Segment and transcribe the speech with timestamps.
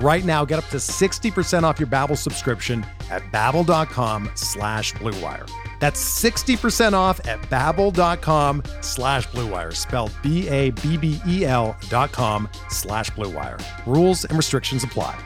[0.00, 5.48] Right now, get up to 60% off your Babbel subscription at babbel.com slash bluewire.
[5.78, 13.62] That's 60% off at babbel.com slash bluewire, spelled B-A-B-B-E-L dot com slash bluewire.
[13.86, 15.16] Rules and restrictions apply.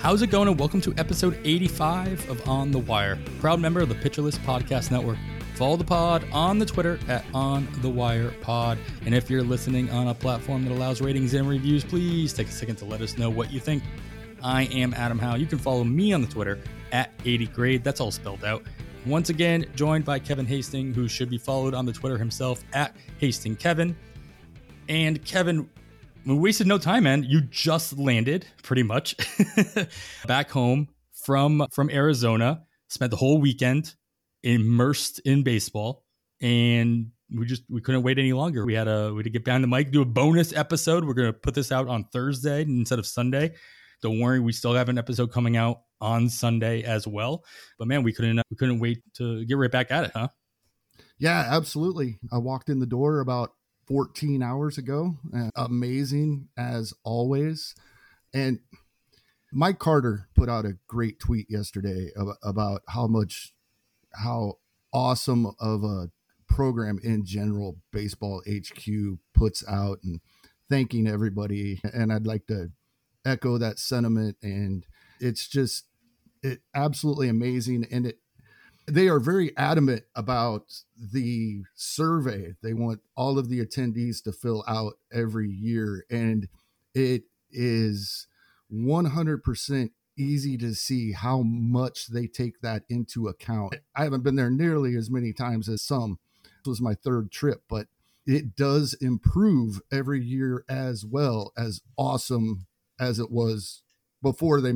[0.00, 0.48] How's it going?
[0.48, 3.18] And welcome to episode 85 of On the Wire.
[3.38, 5.18] Proud member of the Pitcher List Podcast Network.
[5.60, 8.78] Follow the pod on the Twitter at On the Wire Pod.
[9.04, 12.50] And if you're listening on a platform that allows ratings and reviews, please take a
[12.50, 13.82] second to let us know what you think.
[14.42, 15.34] I am Adam Howe.
[15.34, 16.58] You can follow me on the Twitter
[16.92, 17.82] at 80grade.
[17.82, 18.62] That's all spelled out.
[19.04, 22.96] Once again, joined by Kevin Hastings, who should be followed on the Twitter himself at
[23.18, 23.94] Hastings Kevin.
[24.88, 25.68] And Kevin,
[26.24, 27.22] we wasted no time, man.
[27.22, 29.14] You just landed pretty much
[30.26, 32.62] back home from from Arizona.
[32.88, 33.94] Spent the whole weekend
[34.42, 36.04] immersed in baseball,
[36.40, 38.64] and we just we couldn't wait any longer.
[38.64, 41.04] We had a we had to get behind the mic, do a bonus episode.
[41.04, 43.54] We're gonna put this out on Thursday instead of Sunday.
[44.02, 47.44] Don't worry, we still have an episode coming out on Sunday as well.
[47.78, 50.28] But man, we couldn't we couldn't wait to get right back at it, huh?
[51.18, 52.18] Yeah, absolutely.
[52.32, 53.52] I walked in the door about
[53.86, 55.16] 14 hours ago.
[55.54, 57.74] Amazing as always.
[58.32, 58.60] And
[59.52, 62.10] Mike Carter put out a great tweet yesterday
[62.42, 63.52] about how much,
[64.14, 64.58] how
[64.92, 66.10] awesome of a
[66.48, 70.20] program in general Baseball HQ puts out and
[70.68, 71.80] thanking everybody.
[71.92, 72.70] And I'd like to
[73.24, 74.36] echo that sentiment.
[74.42, 74.84] And
[75.20, 75.86] it's just,
[76.42, 77.86] it absolutely amazing.
[77.90, 78.18] And it,
[78.86, 84.64] they are very adamant about the survey they want all of the attendees to fill
[84.66, 86.48] out every year and
[86.94, 87.22] it
[87.52, 88.26] is
[88.72, 94.50] 100% easy to see how much they take that into account i haven't been there
[94.50, 97.86] nearly as many times as some this was my third trip but
[98.26, 102.66] it does improve every year as well as awesome
[102.98, 103.82] as it was
[104.22, 104.74] before they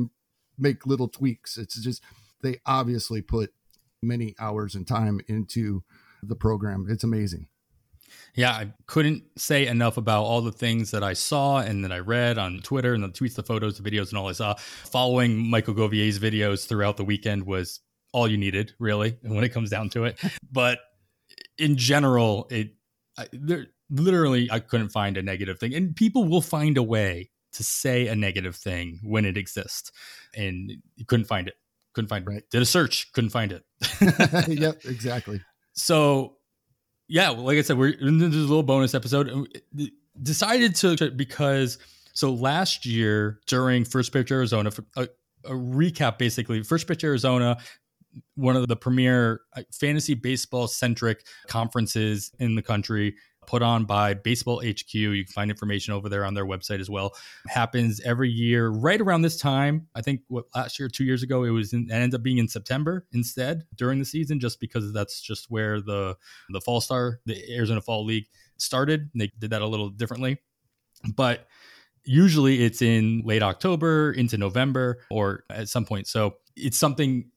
[0.57, 2.03] make little tweaks it's just
[2.41, 3.53] they obviously put
[4.01, 5.83] many hours and time into
[6.21, 6.87] the program.
[6.89, 7.47] It's amazing.
[8.35, 11.99] Yeah, I couldn't say enough about all the things that I saw and that I
[11.99, 14.55] read on Twitter and the tweets, the photos, the videos, and all I saw.
[14.55, 17.79] Following Michael Govier's videos throughout the weekend was
[18.13, 20.19] all you needed, really, when it comes down to it.
[20.51, 20.79] But
[21.57, 22.75] in general, it
[23.17, 27.31] I, there, literally I couldn't find a negative thing, and people will find a way
[27.53, 29.91] to say a negative thing when it exists,
[30.35, 31.55] and you couldn't find it
[31.95, 32.29] couldn't find it.
[32.29, 32.43] Right.
[32.51, 33.63] Did a search, couldn't find it.
[34.47, 35.41] yep, exactly.
[35.73, 36.34] So,
[37.07, 39.61] yeah, well, like I said, we're in this little bonus episode.
[40.21, 41.77] Decided to because
[42.13, 45.03] so last year during First Pitch Arizona, a,
[45.43, 47.57] a recap basically, First Pitch Arizona,
[48.35, 53.15] one of the premier uh, fantasy baseball centric conferences in the country
[53.47, 54.93] put on by Baseball HQ.
[54.93, 57.15] You can find information over there on their website as well.
[57.47, 59.87] Happens every year, right around this time.
[59.95, 62.37] I think what last year, two years ago, it was in, it ends up being
[62.37, 66.17] in September instead during the season, just because that's just where the
[66.49, 69.09] the Fall Star, the Arizona Fall League started.
[69.15, 70.39] They did that a little differently,
[71.15, 71.47] but
[72.05, 76.07] usually it's in late October into November or at some point.
[76.07, 77.31] So it's something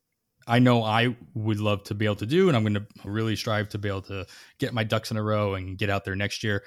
[0.49, 3.37] I know I would love to be able to do, and I'm going to really
[3.37, 4.27] strive to be able to
[4.59, 6.65] get my ducks in a row and get out there next year.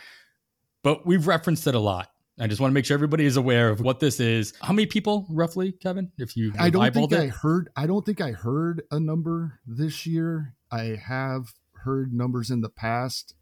[0.83, 2.09] But we've referenced it a lot.
[2.39, 4.53] I just want to make sure everybody is aware of what this is.
[4.61, 6.11] How many people, roughly, Kevin?
[6.17, 7.19] If you, I don't think it?
[7.19, 7.69] I heard.
[7.75, 10.55] I don't think I heard a number this year.
[10.71, 11.53] I have
[11.83, 13.35] heard numbers in the past,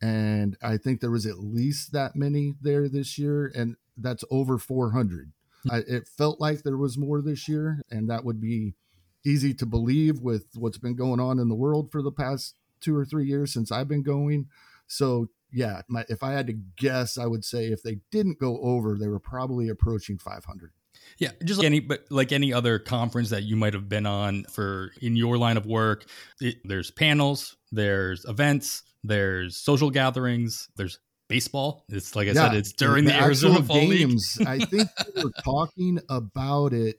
[0.00, 4.58] and I think there was at least that many there this year, and that's over
[4.58, 5.32] 400.
[5.64, 5.70] Hmm.
[5.70, 8.74] I, it felt like there was more this year, and that would be
[9.24, 12.96] easy to believe with what's been going on in the world for the past two
[12.96, 14.48] or three years since I've been going.
[14.86, 18.58] So yeah, my, if I had to guess, I would say if they didn't go
[18.60, 20.72] over, they were probably approaching 500.
[21.18, 24.44] Yeah, just like any but like any other conference that you might have been on
[24.44, 26.04] for in your line of work,
[26.40, 31.84] it, there's panels, there's events, there's social gatherings, there's baseball.
[31.88, 34.38] It's like I yeah, said, it's during the, the Arizona Fall games.
[34.46, 36.98] I think we were talking about it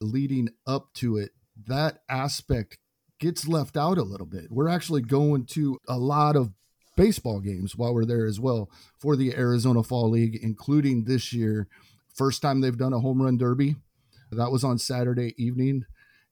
[0.00, 1.30] leading up to it.
[1.66, 2.78] That aspect
[3.20, 4.50] gets left out a little bit.
[4.50, 6.52] We're actually going to a lot of
[6.96, 11.68] baseball games while we're there as well for the Arizona Fall League, including this year.
[12.14, 13.76] First time they've done a home run derby.
[14.30, 15.84] That was on Saturday evening.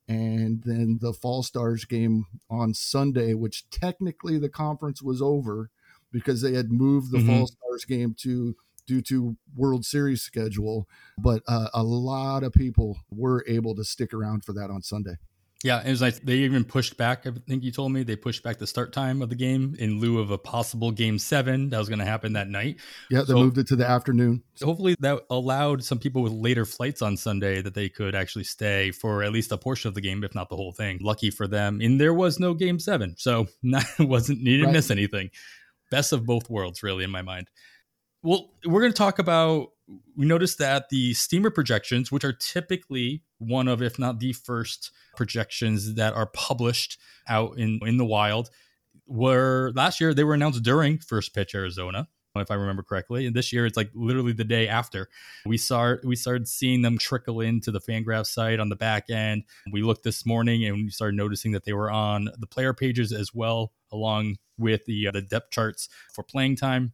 [0.09, 5.71] And then the Fall Stars game on Sunday, which technically the conference was over
[6.11, 7.29] because they had moved the mm-hmm.
[7.29, 8.55] Fall Stars game to
[8.87, 10.89] due to World Series schedule.
[11.19, 15.17] But uh, a lot of people were able to stick around for that on Sunday.
[15.65, 17.25] Yeah, it was like they even pushed back.
[17.27, 20.01] I think you told me they pushed back the start time of the game in
[20.01, 22.79] lieu of a possible game seven that was going to happen that night.
[23.11, 24.43] Yeah, they so, moved it to the afternoon.
[24.55, 28.45] So hopefully that allowed some people with later flights on Sunday that they could actually
[28.45, 30.99] stay for at least a portion of the game, if not the whole thing.
[31.01, 34.71] Lucky for them, and there was no game seven, so not, wasn't needed right.
[34.71, 35.31] to miss anything.
[35.93, 37.49] Best of both worlds, really, in my mind.
[38.23, 39.71] Well, we're going to talk about.
[40.17, 44.93] We noticed that the steamer projections, which are typically one of, if not the first
[45.17, 46.99] projections that are published
[47.29, 48.51] out in in the wild,
[49.07, 53.27] were last year they were announced during first pitch Arizona if I remember correctly.
[53.27, 55.09] And this year it's like literally the day after.
[55.45, 59.45] We start we started seeing them trickle into the Fangraph site on the back end.
[59.71, 63.13] We looked this morning and we started noticing that they were on the player pages
[63.13, 66.93] as well, along with the uh, the depth charts for playing time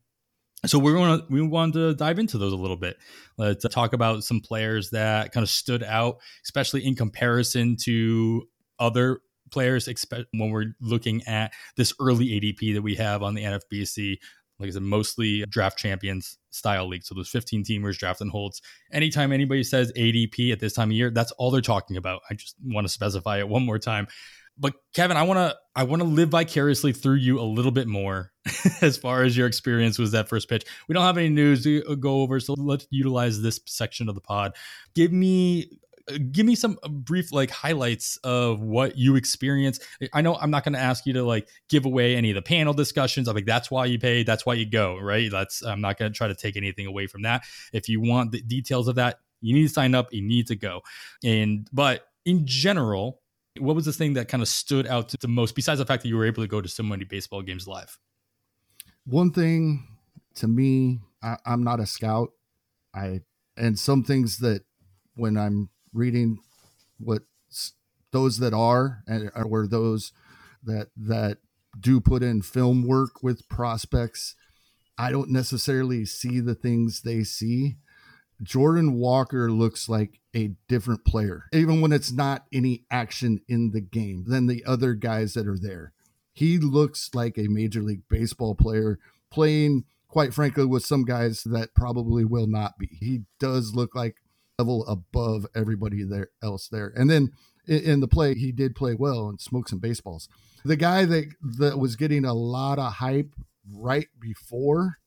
[0.67, 2.97] so we're going to we want to dive into those a little bit
[3.37, 8.45] let's talk about some players that kind of stood out especially in comparison to
[8.79, 9.21] other
[9.51, 14.17] players expect when we're looking at this early adp that we have on the nfbc
[14.59, 17.05] like I said, mostly draft champions style league.
[17.05, 18.61] So those 15 teamers draft and holds.
[18.93, 22.23] Anytime anybody says ADP at this time of year, that's all they're talking about.
[22.29, 24.09] I just want to specify it one more time
[24.59, 27.87] but Kevin, I want to I want to live vicariously through you a little bit
[27.87, 28.33] more
[28.81, 30.65] as far as your experience was that first pitch.
[30.89, 34.15] We don't have any news to uh, go over, so let's utilize this section of
[34.15, 34.57] the pod.
[34.95, 35.71] Give me
[36.11, 39.85] uh, give me some uh, brief like highlights of what you experienced.
[40.13, 42.43] I know I'm not going to ask you to like give away any of the
[42.43, 43.29] panel discussions.
[43.29, 45.31] I think that's why you pay, that's why you go, right?
[45.31, 47.45] That's I'm not going to try to take anything away from that.
[47.73, 50.57] If you want the details of that, you need to sign up, you need to
[50.57, 50.81] go.
[51.23, 53.21] And but in general,
[53.61, 56.09] what was the thing that kind of stood out the most, besides the fact that
[56.09, 57.99] you were able to go to so many baseball games live?
[59.05, 59.87] One thing
[60.37, 62.31] to me, I, I'm not a scout.
[62.95, 63.21] I
[63.57, 64.63] and some things that
[65.15, 66.39] when I'm reading
[66.99, 67.23] what
[68.13, 70.13] those that are and or those
[70.63, 71.39] that that
[71.79, 74.35] do put in film work with prospects,
[74.97, 77.77] I don't necessarily see the things they see.
[78.43, 83.81] Jordan Walker looks like a different player, even when it's not any action in the
[83.81, 85.93] game than the other guys that are there.
[86.33, 89.01] He looks like a Major League Baseball player
[89.31, 92.89] playing, quite frankly, with some guys that probably will not be.
[93.01, 94.17] He does look like
[94.59, 96.93] level above everybody there else there.
[96.97, 97.33] And then
[97.67, 100.29] in the play, he did play well and smoke some baseballs.
[100.65, 101.27] The guy that
[101.59, 103.35] that was getting a lot of hype
[103.71, 104.99] right before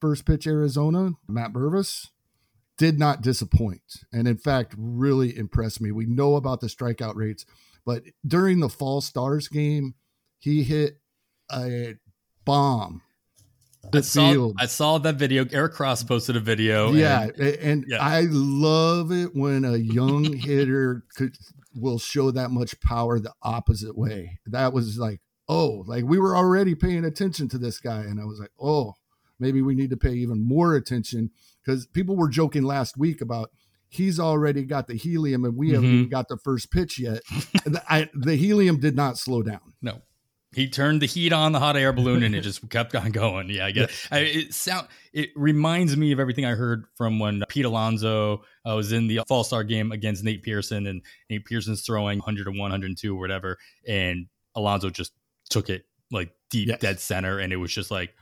[0.00, 2.10] first pitch Arizona, Matt Mervis,
[2.76, 3.82] did not disappoint
[4.12, 5.92] and in fact really impressed me.
[5.92, 7.46] We know about the strikeout rates,
[7.84, 9.94] but during the Fall Stars game,
[10.38, 10.98] he hit
[11.52, 11.94] a
[12.44, 13.02] bomb.
[13.92, 15.46] I saw, I saw that video.
[15.52, 16.92] Eric Cross posted a video.
[16.92, 17.98] Yeah, and, and yeah.
[18.00, 21.36] I love it when a young hitter could
[21.74, 24.38] will show that much power the opposite way.
[24.46, 28.24] That was like, oh, like we were already paying attention to this guy, and I
[28.24, 28.94] was like, oh,
[29.38, 31.30] maybe we need to pay even more attention
[31.64, 33.50] because people were joking last week about
[33.88, 35.74] he's already got the helium and we mm-hmm.
[35.82, 37.22] haven't got the first pitch yet.
[37.64, 39.74] the, I, the helium did not slow down.
[39.80, 40.02] No.
[40.54, 43.50] He turned the heat on the hot air balloon and it just kept on going.
[43.50, 44.08] Yeah, I get it.
[44.10, 48.74] I, it sound it reminds me of everything I heard from when Pete Alonso uh,
[48.74, 53.16] was in the Fall Star game against Nate Pearson and Nate Pearson's throwing 101, 102
[53.16, 55.12] or whatever, and Alonso just
[55.50, 56.80] took it like deep yes.
[56.80, 58.14] dead center, and it was just like,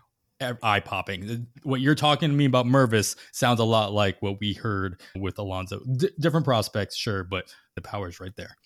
[0.62, 1.46] eye popping.
[1.62, 5.38] What you're talking to me about Mervis sounds a lot like what we heard with
[5.38, 5.80] Alonso.
[5.96, 7.44] D- different prospects, sure, but
[7.74, 8.56] the power is right there.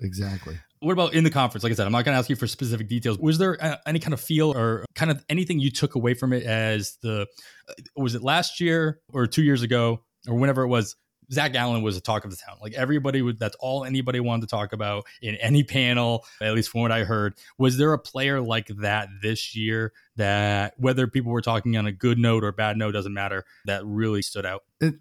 [0.00, 0.58] Exactly.
[0.80, 1.64] What about in the conference?
[1.64, 3.18] Like I said, I'm not going to ask you for specific details.
[3.18, 6.32] Was there a, any kind of feel or kind of anything you took away from
[6.32, 7.26] it as the,
[7.68, 10.94] uh, was it last year or two years ago or whenever it was?
[11.30, 12.56] Zach Allen was a talk of the town.
[12.62, 16.70] Like everybody would, that's all anybody wanted to talk about in any panel, at least
[16.70, 17.34] from what I heard.
[17.58, 21.92] Was there a player like that this year that, whether people were talking on a
[21.92, 24.64] good note or bad note, doesn't matter, that really stood out?
[24.80, 24.94] It,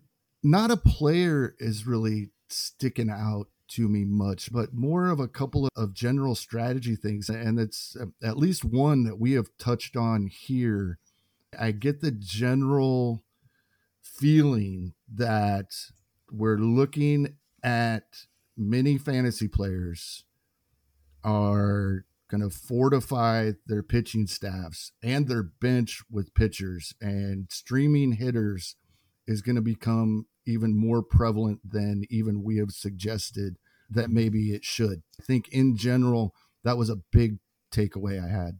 [0.44, 5.68] not a player is really sticking out to me much, but more of a couple
[5.76, 7.30] of general strategy things.
[7.30, 11.00] And it's at least one that we have touched on here.
[11.60, 13.24] I get the general
[14.02, 15.72] feeling that
[16.32, 20.24] we're looking at many fantasy players
[21.24, 28.76] are going to fortify their pitching staffs and their bench with pitchers and streaming hitters
[29.28, 33.58] is going to become even more prevalent than even we have suggested
[33.90, 35.02] that maybe it should.
[35.20, 37.40] I think in general, that was a big
[37.72, 38.60] takeaway I had.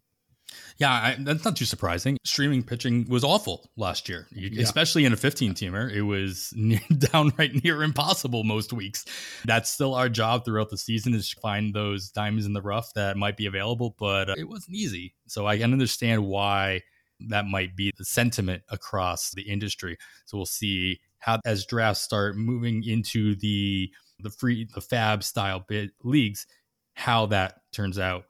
[0.78, 2.18] Yeah, I, that's not too surprising.
[2.24, 4.62] Streaming pitching was awful last year, yeah.
[4.62, 5.92] especially in a 15 teamer.
[5.92, 9.06] It was near, downright near impossible most weeks.
[9.46, 12.94] That's still our job throughout the season is to find those diamonds in the rough
[12.94, 15.16] that might be available, but uh, it wasn't easy.
[15.28, 16.84] So I can understand why
[17.30, 19.98] that might be the sentiment across the industry.
[20.26, 25.66] So we'll see how as drafts start moving into the the free the fab style
[25.68, 26.46] bit leagues,
[26.94, 28.26] how that turns out.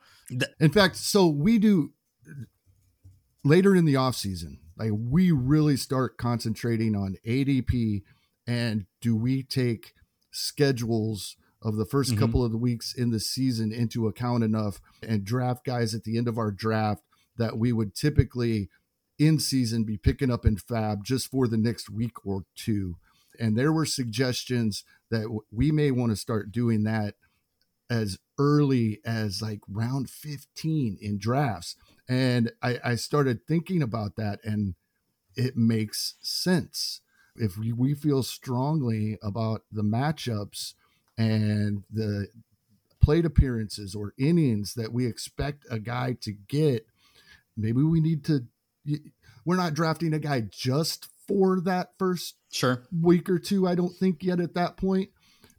[0.59, 1.91] In fact, so we do
[3.43, 8.03] later in the off season, like we really start concentrating on ADP
[8.45, 9.93] and do we take
[10.31, 12.19] schedules of the 1st mm-hmm.
[12.19, 16.17] couple of the weeks in the season into account enough and draft guys at the
[16.17, 17.03] end of our draft
[17.37, 18.69] that we would typically
[19.17, 22.95] in season be picking up in fab just for the next week or two
[23.39, 27.15] and there were suggestions that we may want to start doing that
[27.89, 31.75] as early as like round 15 in drafts
[32.07, 34.75] and I, I started thinking about that, and
[35.35, 37.01] it makes sense.
[37.35, 40.73] If we, we feel strongly about the matchups
[41.17, 42.27] and the
[43.01, 46.87] plate appearances or innings that we expect a guy to get,
[47.55, 48.45] maybe we need to.
[49.45, 53.67] We're not drafting a guy just for that first sure week or two.
[53.67, 55.09] I don't think yet at that point,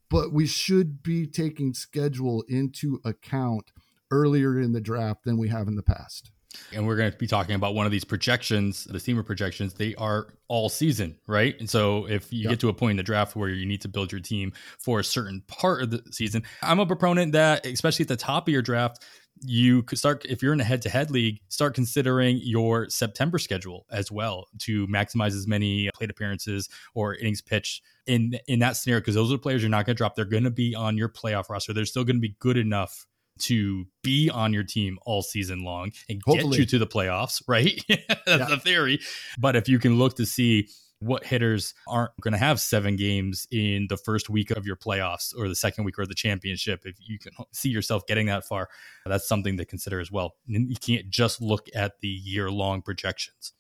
[0.09, 3.71] but we should be taking schedule into account
[4.11, 6.31] earlier in the draft than we have in the past.
[6.73, 9.75] And we're going to be talking about one of these projections, the steamer projections.
[9.75, 11.59] They are all season, right?
[11.61, 12.51] And so if you yep.
[12.51, 15.01] get to a point in the draft where you need to build your team for
[15.01, 18.53] a certain part of the season, I'm a proponent that, especially at the top of
[18.53, 19.05] your draft,
[19.43, 24.11] you could start if you're in a head-to-head league start considering your september schedule as
[24.11, 29.15] well to maximize as many plate appearances or innings pitched in in that scenario because
[29.15, 31.09] those are the players you're not going to drop they're going to be on your
[31.09, 33.07] playoff roster they're still going to be good enough
[33.41, 36.59] to be on your team all season long and Hopefully.
[36.59, 37.81] get you to the playoffs, right?
[37.89, 38.47] That's yeah.
[38.49, 39.01] the theory.
[39.39, 40.69] But if you can look to see
[41.01, 45.33] what hitters aren't going to have seven games in the first week of your playoffs
[45.37, 48.69] or the second week or the championship, if you can see yourself getting that far,
[49.07, 50.35] that's something to consider as well.
[50.47, 53.53] You can't just look at the year long projections.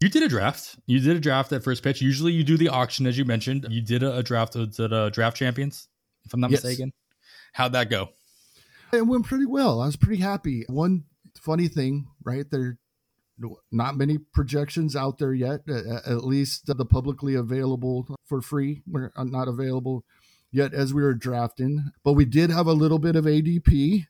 [0.00, 0.76] You did a draft.
[0.86, 2.00] You did a draft at first pitch.
[2.00, 3.66] Usually you do the auction, as you mentioned.
[3.68, 5.88] You did a, draft at the draft champions,
[6.24, 6.64] if I'm not yes.
[6.64, 6.94] mistaken.
[7.52, 8.08] How'd that go?
[8.92, 9.80] It went pretty well.
[9.80, 10.64] I was pretty happy.
[10.68, 11.04] One
[11.36, 12.50] funny thing, right?
[12.50, 12.78] There
[13.72, 18.82] not many projections out there yet, at least the publicly available for free.
[18.86, 20.04] We're uh, not available
[20.52, 24.06] yet as we were drafting, but we did have a little bit of ADP.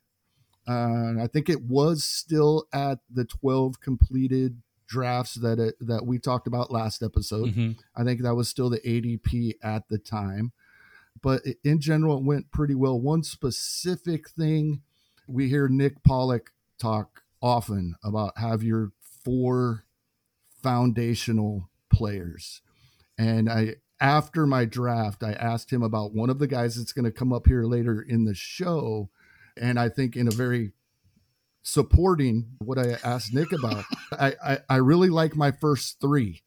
[0.68, 6.18] Uh, I think it was still at the 12 completed drafts that it, that we
[6.18, 7.50] talked about last episode.
[7.50, 7.72] Mm-hmm.
[7.96, 10.52] I think that was still the ADP at the time
[11.22, 12.98] but in general, it went pretty well.
[13.00, 14.82] One specific thing
[15.28, 18.92] we hear Nick Pollack talk often about have your
[19.24, 19.84] four
[20.62, 22.62] foundational players.
[23.18, 27.04] And I, after my draft, I asked him about one of the guys that's going
[27.04, 29.10] to come up here later in the show.
[29.56, 30.72] And I think in a very
[31.62, 36.42] supporting what I asked Nick about, I, I, I really like my first three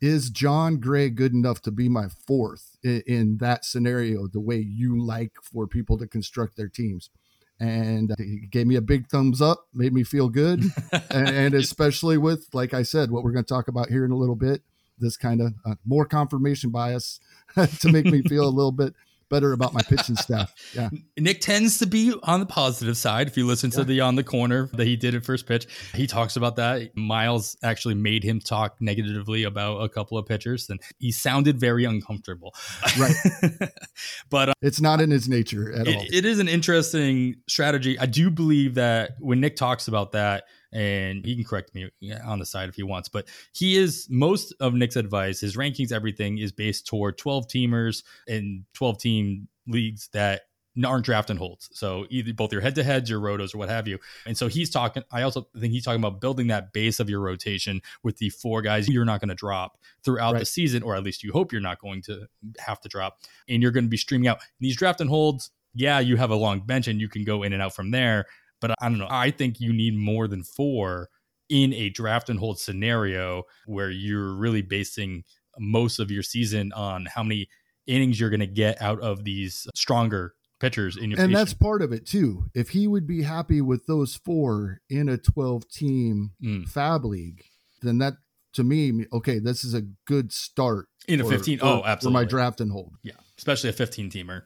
[0.00, 4.58] is Jon Gray good enough to be my fourth in, in, that scenario, the way
[4.58, 7.10] you like for people to construct their teams?
[7.58, 10.64] And he gave me a big thumbs up, made me feel good.
[11.10, 14.16] and especially with, like I said, what we're going to talk about here in a
[14.16, 14.62] little bit,
[14.98, 17.20] this kind of uh, more confirmation bias
[17.80, 18.94] to make me feel a little bit
[19.28, 20.54] better about my pitching staff.
[20.74, 20.88] Yeah.
[21.16, 23.28] Nick tends to be on the positive side.
[23.28, 23.84] If you listen to yeah.
[23.84, 26.96] the on the corner that he did at first pitch, he talks about that.
[26.96, 31.84] Miles actually made him talk negatively about a couple of pitchers and he sounded very
[31.84, 32.54] uncomfortable.
[32.98, 33.14] Right.
[34.30, 36.04] but uh, it's not in his nature at it, all.
[36.10, 37.98] It is an interesting strategy.
[37.98, 41.90] I do believe that when Nick talks about that, and he can correct me
[42.24, 43.08] on the side if he wants.
[43.08, 48.02] But he is most of Nick's advice, his rankings, everything is based toward 12 teamers
[48.28, 50.42] and 12 team leagues that
[50.84, 51.70] aren't drafting holds.
[51.72, 53.98] So either both your head to heads, your rotos, or what have you.
[54.26, 55.04] And so he's talking.
[55.10, 58.62] I also think he's talking about building that base of your rotation with the four
[58.62, 60.40] guys you're not going to drop throughout right.
[60.40, 62.26] the season, or at least you hope you're not going to
[62.58, 65.50] have to drop, and you're going to be streaming out these draft and holds.
[65.74, 68.26] Yeah, you have a long bench and you can go in and out from there.
[68.60, 69.08] But I don't know.
[69.10, 71.08] I think you need more than four
[71.48, 75.24] in a draft and hold scenario where you're really basing
[75.58, 77.48] most of your season on how many
[77.86, 81.82] innings you're going to get out of these stronger pitchers in your and that's part
[81.82, 82.46] of it too.
[82.54, 86.68] If he would be happy with those four in a 12 team mm.
[86.68, 87.44] fab league
[87.82, 88.14] then that
[88.54, 92.28] to me okay this is a good start in a 15 oh absolutely for my
[92.28, 92.94] draft and hold.
[93.02, 94.42] Yeah especially a 15 teamer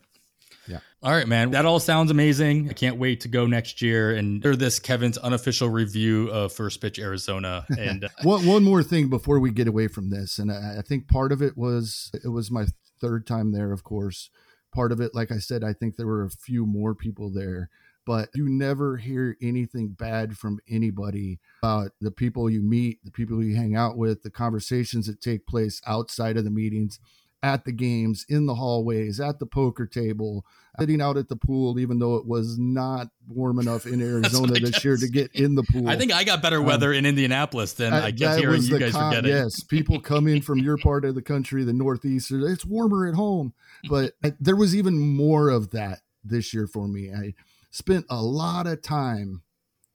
[0.67, 0.81] yeah.
[1.03, 1.51] All right, man.
[1.53, 2.71] That all sounds amazing.
[2.71, 6.81] I can't wait to go next year and hear this Kevin's unofficial review of First
[6.81, 7.67] Pitch Arizona.
[7.79, 10.83] And uh, one one more thing before we get away from this, and I, I
[10.83, 12.67] think part of it was it was my
[13.01, 14.29] third time there, of course.
[14.75, 17.71] Part of it, like I said, I think there were a few more people there
[18.07, 23.41] but you never hear anything bad from anybody about the people you meet, the people
[23.41, 26.99] you hang out with, the conversations that take place outside of the meetings
[27.43, 30.45] at the games, in the hallways, at the poker table,
[30.79, 34.85] sitting out at the pool, even though it was not warm enough in Arizona this
[34.85, 35.89] year to get in the pool.
[35.89, 38.63] I think I got better um, weather um, in Indianapolis than I, I guess hearing
[38.63, 39.31] you guys con- getting.
[39.31, 42.31] Yes, people come in from your part of the country, the Northeast.
[42.31, 43.55] It's warmer at home,
[43.89, 47.13] but I, there was even more of that this year for me.
[47.13, 47.35] I
[47.71, 49.43] spent a lot of time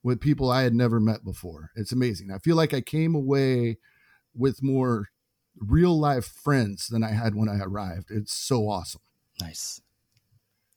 [0.02, 1.72] with people I had never met before.
[1.76, 2.32] It's amazing.
[2.32, 3.78] I feel like I came away
[4.36, 5.10] with more
[5.60, 8.12] real life friends than I had when I arrived.
[8.12, 9.02] It's so awesome.
[9.42, 9.82] Nice.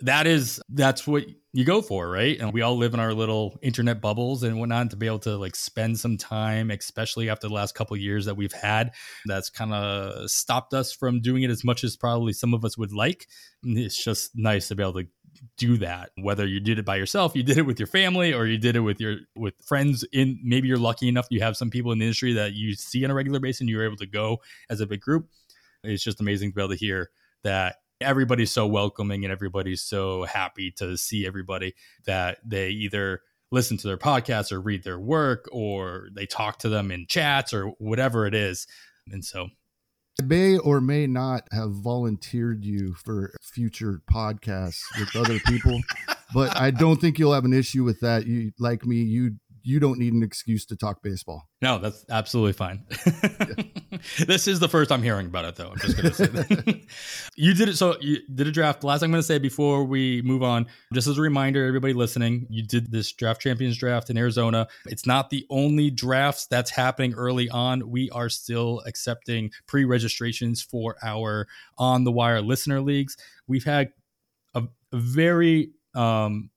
[0.01, 2.39] That is that's what you go for, right?
[2.39, 5.37] And we all live in our little internet bubbles and whatnot to be able to
[5.37, 8.93] like spend some time, especially after the last couple years that we've had.
[9.27, 12.79] That's kind of stopped us from doing it as much as probably some of us
[12.79, 13.27] would like.
[13.65, 15.09] It's just nice to be able to
[15.57, 16.11] do that.
[16.17, 18.77] Whether you did it by yourself you did it with your family or you did
[18.77, 21.99] it with your with friends in maybe you're lucky enough you have some people in
[21.99, 24.39] the industry that you see on a regular basis and you're able to go
[24.71, 25.29] as a big group.
[25.85, 27.11] It's just amazing to be able to hear
[27.45, 33.77] that everybody's so welcoming and everybody's so happy to see everybody that they either listen
[33.79, 37.69] to their podcasts or read their work or they talk to them in chats or
[37.79, 38.67] whatever it is.
[39.11, 39.49] And so
[40.23, 45.81] may or may not have volunteered you for future podcasts with other people,
[46.35, 48.27] but I don't think you'll have an issue with that.
[48.27, 49.37] You like me, you
[49.69, 51.47] you don't need an excuse to talk baseball.
[51.61, 52.85] No, that's absolutely fine.
[54.27, 55.69] this is the first I'm hearing about it, though.
[55.69, 56.81] I'm just going to say that.
[57.37, 57.77] you did it.
[57.77, 58.83] So you did a draft.
[58.83, 62.47] Last I'm going to say before we move on, just as a reminder, everybody listening,
[62.49, 64.69] you did this draft champions draft in Arizona.
[64.87, 67.91] It's not the only drafts that's happening early on.
[67.91, 73.19] We are still accepting pre registrations for our on the wire listener leagues.
[73.47, 73.93] We've had
[74.55, 76.49] a, a very um,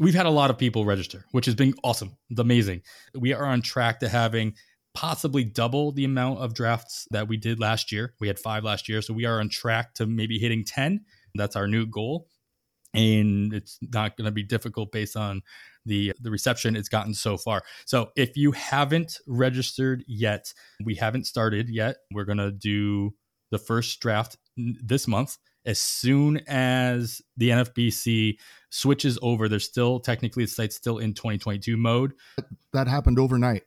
[0.00, 2.16] we've had a lot of people register, which has been awesome.
[2.30, 2.82] It's amazing.
[3.14, 4.54] We are on track to having
[4.94, 8.14] possibly double the amount of drafts that we did last year.
[8.18, 9.02] We had five last year.
[9.02, 11.04] So we are on track to maybe hitting 10.
[11.36, 12.26] That's our new goal.
[12.92, 15.42] And it's not going to be difficult based on
[15.86, 17.62] the the reception it's gotten so far.
[17.86, 20.52] So if you haven't registered yet,
[20.84, 21.98] we haven't started yet.
[22.12, 23.14] We're going to do
[23.52, 28.36] the first draft this month as soon as the NFBC
[28.70, 29.48] switches over.
[29.48, 32.12] They're still technically the site's still in 2022 mode.
[32.72, 33.64] That happened overnight.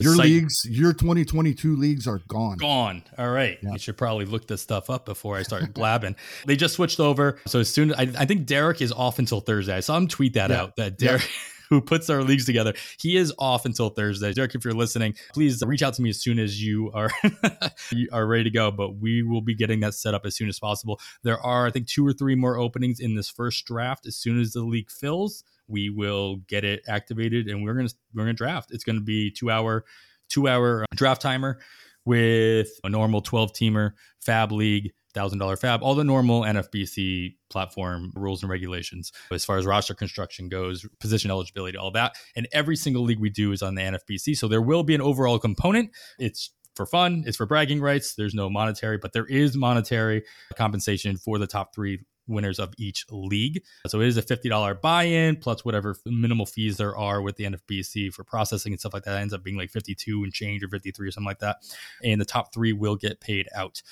[0.00, 2.58] Your site, leagues, your 2022 leagues are gone.
[2.58, 3.02] Gone.
[3.18, 3.58] All right.
[3.60, 3.72] Yeah.
[3.72, 6.14] You should probably look this stuff up before I start blabbing.
[6.46, 7.40] they just switched over.
[7.46, 9.74] So as soon I, I think Derek is off until Thursday.
[9.74, 10.62] I saw him tweet that yeah.
[10.62, 11.22] out that Derek.
[11.22, 11.28] Yeah
[11.68, 12.74] who puts our leagues together.
[12.98, 14.32] He is off until Thursday.
[14.32, 17.10] Derek, if you're listening, please reach out to me as soon as you are
[17.92, 18.70] you are ready to go.
[18.70, 21.00] But we will be getting that set up as soon as possible.
[21.22, 24.06] There are, I think, two or three more openings in this first draft.
[24.06, 28.22] As soon as the league fills, we will get it activated and we're gonna we're
[28.22, 28.70] gonna draft.
[28.72, 29.84] It's gonna be two hour
[30.28, 31.58] two hour uh, draft timer
[32.04, 38.42] with a normal 12 teamer fab league $1,000 fab, all the normal NFBC platform rules
[38.42, 42.14] and regulations as far as roster construction goes, position eligibility, all that.
[42.36, 44.36] And every single league we do is on the NFBC.
[44.36, 45.90] So there will be an overall component.
[46.18, 48.14] It's for fun, it's for bragging rights.
[48.14, 50.22] There's no monetary, but there is monetary
[50.56, 53.62] compensation for the top three winners of each league.
[53.86, 58.12] So it is a $50 buy-in plus whatever minimal fees there are with the NFBC
[58.12, 59.16] for processing and stuff like that.
[59.16, 61.56] It ends up being like 52 and change or 53 or something like that.
[62.04, 63.82] And the top three will get paid out.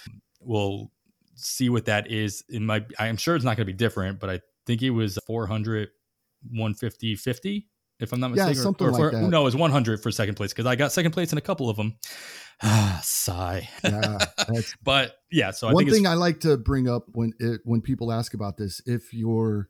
[0.41, 0.93] We'll
[1.37, 2.45] see what that is.
[2.49, 5.19] In my, I'm sure it's not going to be different, but I think it was
[5.27, 5.89] 400,
[6.51, 7.69] 150, 50,
[8.01, 8.57] if I'm not mistaken.
[8.57, 9.29] Yeah, something or, or, like that.
[9.29, 11.71] No, it was 100 for second place because I got second place in a couple
[11.71, 11.97] of them.
[12.63, 13.69] Ah, sigh.
[13.85, 14.19] Yeah,
[14.83, 18.13] but yeah, so I one thing I like to bring up when it, when people
[18.13, 19.69] ask about this, if you're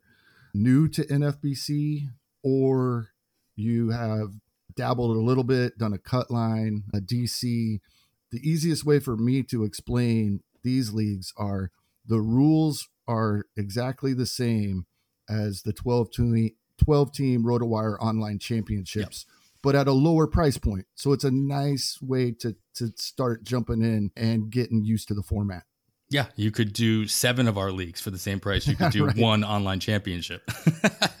[0.53, 2.07] new to NFBC
[2.43, 3.09] or
[3.55, 4.29] you have
[4.75, 7.79] dabbled a little bit, done a cut line, a DC,
[8.31, 11.71] the easiest way for me to explain these leagues are
[12.05, 14.85] the rules are exactly the same
[15.29, 16.49] as the 12 team,
[16.83, 19.25] 12 team RotoWire online championships.
[19.27, 19.33] Yep.
[19.63, 20.85] But at a lower price point.
[20.93, 25.23] So it's a nice way to to start jumping in and getting used to the
[25.23, 25.63] format.
[26.09, 28.67] Yeah, you could do seven of our leagues for the same price.
[28.67, 29.17] You could do right.
[29.17, 30.49] one online championship.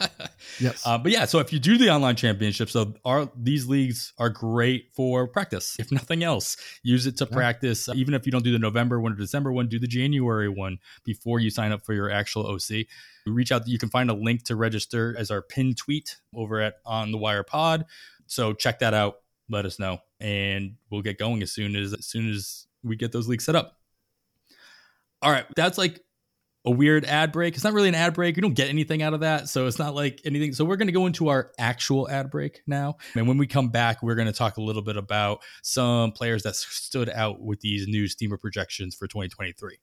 [0.59, 0.85] yes.
[0.85, 4.29] Uh, but yeah, so if you do the online championship, so our these leagues are
[4.29, 5.75] great for practice.
[5.79, 7.35] If nothing else, use it to yeah.
[7.35, 7.89] practice.
[7.89, 10.79] Even if you don't do the November one or December one, do the January one
[11.03, 12.85] before you sign up for your actual OC.
[13.25, 13.67] Reach out.
[13.67, 17.17] You can find a link to register as our pin tweet over at on the
[17.17, 17.85] Wire Pod.
[18.27, 19.17] So check that out.
[19.49, 23.11] Let us know, and we'll get going as soon as as soon as we get
[23.11, 23.77] those leagues set up.
[25.21, 26.01] All right, that's like
[26.67, 27.55] a weird ad break.
[27.55, 28.35] It's not really an ad break.
[28.35, 29.47] We don't get anything out of that.
[29.47, 30.51] So it's not like anything.
[30.51, 32.97] So we're going to go into our actual ad break now.
[33.15, 36.43] And when we come back, we're going to talk a little bit about some players
[36.43, 39.77] that stood out with these new steamer projections for 2023.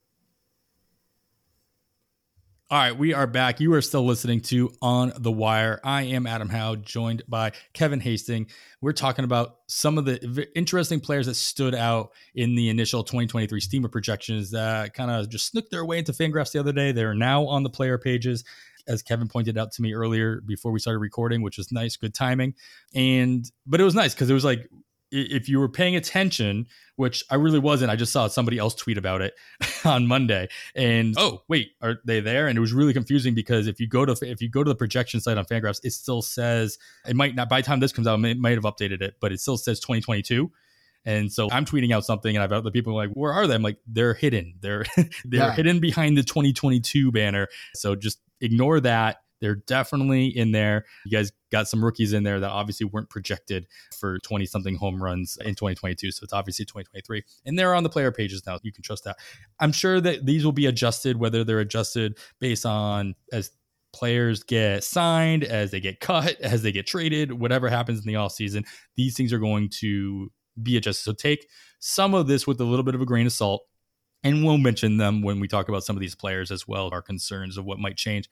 [2.71, 3.61] All right, we are back.
[3.61, 5.81] You are still listening to On the Wire.
[5.85, 8.47] I am Adam Howe, joined by Kevin Hasting.
[8.81, 13.61] We're talking about some of the interesting players that stood out in the initial 2023
[13.61, 16.91] Steamer projections that kind of just snooked their way into Fangraphs the other day.
[16.91, 18.45] They're now on the player pages,
[18.89, 22.15] as Kevin pointed out to me earlier before we started recording, which was nice, good
[22.15, 22.55] timing.
[22.95, 24.71] And but it was nice because it was like
[25.15, 28.99] if you were paying attention, which I really wasn't, I just saw somebody else tweet
[28.99, 29.35] about it
[29.85, 32.49] on Monday, and oh wait, are they there?
[32.49, 34.75] And it was really confusing because if you go to if you go to the
[34.75, 38.07] projection site on Fangraphs, it still says it might not by the time this comes
[38.07, 40.51] out, it might have updated it, but it still says 2022.
[41.07, 43.55] And so I'm tweeting out something, and I've got other people like, "Where are they?"
[43.55, 44.55] I'm like, "They're hidden.
[44.61, 45.55] They're they're yeah.
[45.55, 50.87] hidden behind the 2022 banner." So just ignore that they're definitely in there.
[51.05, 55.03] You guys got some rookies in there that obviously weren't projected for 20 something home
[55.03, 56.13] runs in 2022.
[56.13, 57.23] So it's obviously 2023.
[57.45, 58.59] And they're on the player pages now.
[58.63, 59.19] You can trust that.
[59.61, 63.51] I'm sure that these will be adjusted, whether they're adjusted based on as
[63.93, 68.17] players get signed, as they get cut, as they get traded, whatever happens in the
[68.17, 68.65] off season,
[68.97, 71.05] these things are going to be adjusted.
[71.05, 73.67] So take some of this with a little bit of a grain of salt.
[74.23, 77.03] And we'll mention them when we talk about some of these players as well, our
[77.03, 78.31] concerns of what might change.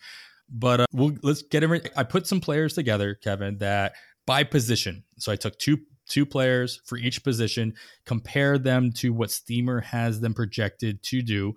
[0.52, 1.80] But uh, we'll let's get every.
[1.96, 3.94] I put some players together, Kevin, that
[4.26, 5.04] by position.
[5.18, 10.20] So I took two two players for each position, compare them to what Steamer has
[10.20, 11.54] them projected to do,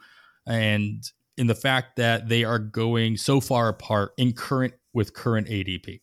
[0.48, 1.04] and
[1.38, 6.00] in the fact that they are going so far apart in current with current ADP.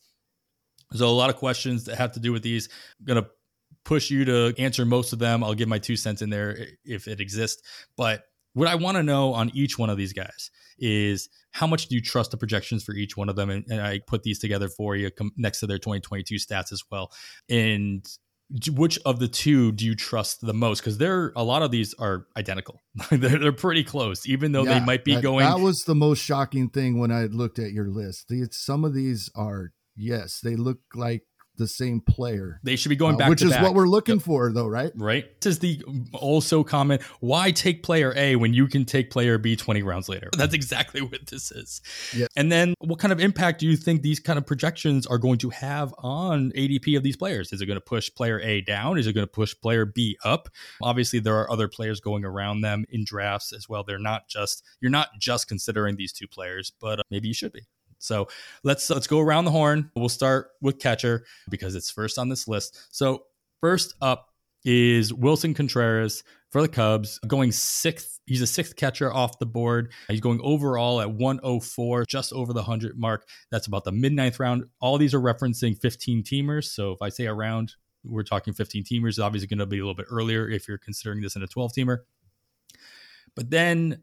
[0.92, 2.68] So a lot of questions that have to do with these.
[3.00, 3.26] I'm gonna
[3.84, 5.42] push you to answer most of them.
[5.42, 7.62] I'll give my two cents in there if it exists.
[7.96, 11.86] But what I want to know on each one of these guys is how much
[11.86, 13.50] do you trust the projections for each one of them?
[13.50, 17.12] And, and I put these together for you next to their 2022 stats as well.
[17.48, 18.06] And
[18.70, 20.80] which of the two do you trust the most?
[20.80, 22.80] Because there, a lot of these are identical.
[23.10, 25.46] they're, they're pretty close, even though yeah, they might be that, going.
[25.46, 28.28] That was the most shocking thing when I looked at your list.
[28.28, 31.22] The, some of these are yes, they look like
[31.56, 32.60] the same player.
[32.62, 33.62] They should be going uh, back, uh, which is back.
[33.62, 34.24] what we're looking yep.
[34.24, 34.92] for, though, right?
[34.94, 35.40] Right.
[35.40, 37.00] This is the also common.
[37.20, 40.30] Why take player A when you can take player B twenty rounds later?
[40.36, 41.80] That's exactly what this is.
[42.14, 42.26] Yeah.
[42.36, 45.38] And then, what kind of impact do you think these kind of projections are going
[45.38, 47.52] to have on ADP of these players?
[47.52, 48.98] Is it going to push player A down?
[48.98, 50.48] Is it going to push player B up?
[50.82, 53.84] Obviously, there are other players going around them in drafts as well.
[53.84, 57.52] They're not just you're not just considering these two players, but uh, maybe you should
[57.52, 57.62] be.
[58.02, 58.28] So
[58.64, 59.90] let's let's go around the horn.
[59.94, 62.88] We'll start with catcher because it's first on this list.
[62.90, 63.24] So
[63.60, 64.30] first up
[64.64, 68.20] is Willson Contreras for the Cubs, going sixth.
[68.26, 69.92] He's a sixth catcher off the board.
[70.08, 73.26] He's going overall at 104, just over the 100 mark.
[73.50, 74.64] That's about the mid ninth round.
[74.80, 76.64] All these are referencing 15 teamers.
[76.64, 79.10] So if I say around, we're talking 15 teamers.
[79.10, 81.46] It's obviously going to be a little bit earlier if you're considering this in a
[81.46, 81.98] 12 teamer.
[83.34, 84.02] But then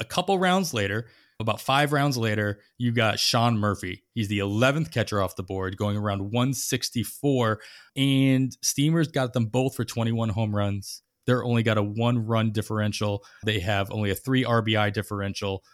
[0.00, 1.06] a couple rounds later,
[1.40, 4.04] about five rounds later, you got Sean Murphy.
[4.14, 7.60] He's the 11th catcher off the board, going around 164.
[7.96, 11.02] And Steamers got them both for 21 home runs.
[11.26, 13.24] They're only got a one run differential.
[13.44, 15.64] They have only a three RBI differential.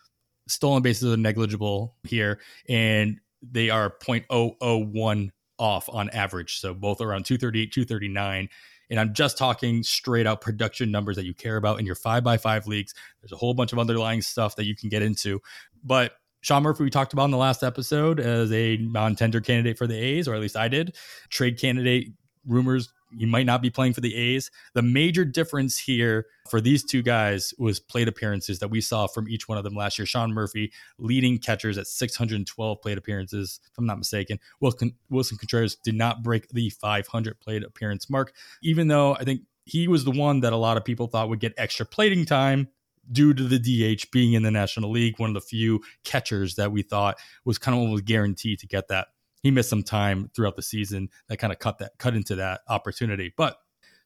[0.48, 6.58] Stolen bases are negligible here, and they are 0.001 off on average.
[6.58, 8.48] So both around 238, 239.
[8.90, 12.24] And I'm just talking straight out production numbers that you care about in your five
[12.24, 12.94] by five leagues.
[13.22, 15.40] There's a whole bunch of underlying stuff that you can get into.
[15.84, 19.78] But Sean Murphy, we talked about in the last episode as a non tender candidate
[19.78, 20.96] for the A's, or at least I did.
[21.28, 22.08] Trade candidate
[22.46, 24.50] rumors he might not be playing for the A's.
[24.74, 29.28] The major difference here for these two guys was plate appearances that we saw from
[29.28, 30.06] each one of them last year.
[30.06, 34.38] Sean Murphy leading catchers at 612 plate appearances, if I'm not mistaken.
[34.60, 39.42] Wilson, Willson Contreras did not break the 500 plate appearance mark, even though I think
[39.64, 42.68] he was the one that a lot of people thought would get extra plating time
[43.10, 46.72] due to the DH being in the National League, one of the few catchers that
[46.72, 49.08] we thought was kind of almost guaranteed to get that
[49.42, 52.60] he missed some time throughout the season that kind of cut that cut into that
[52.68, 53.32] opportunity.
[53.36, 53.56] But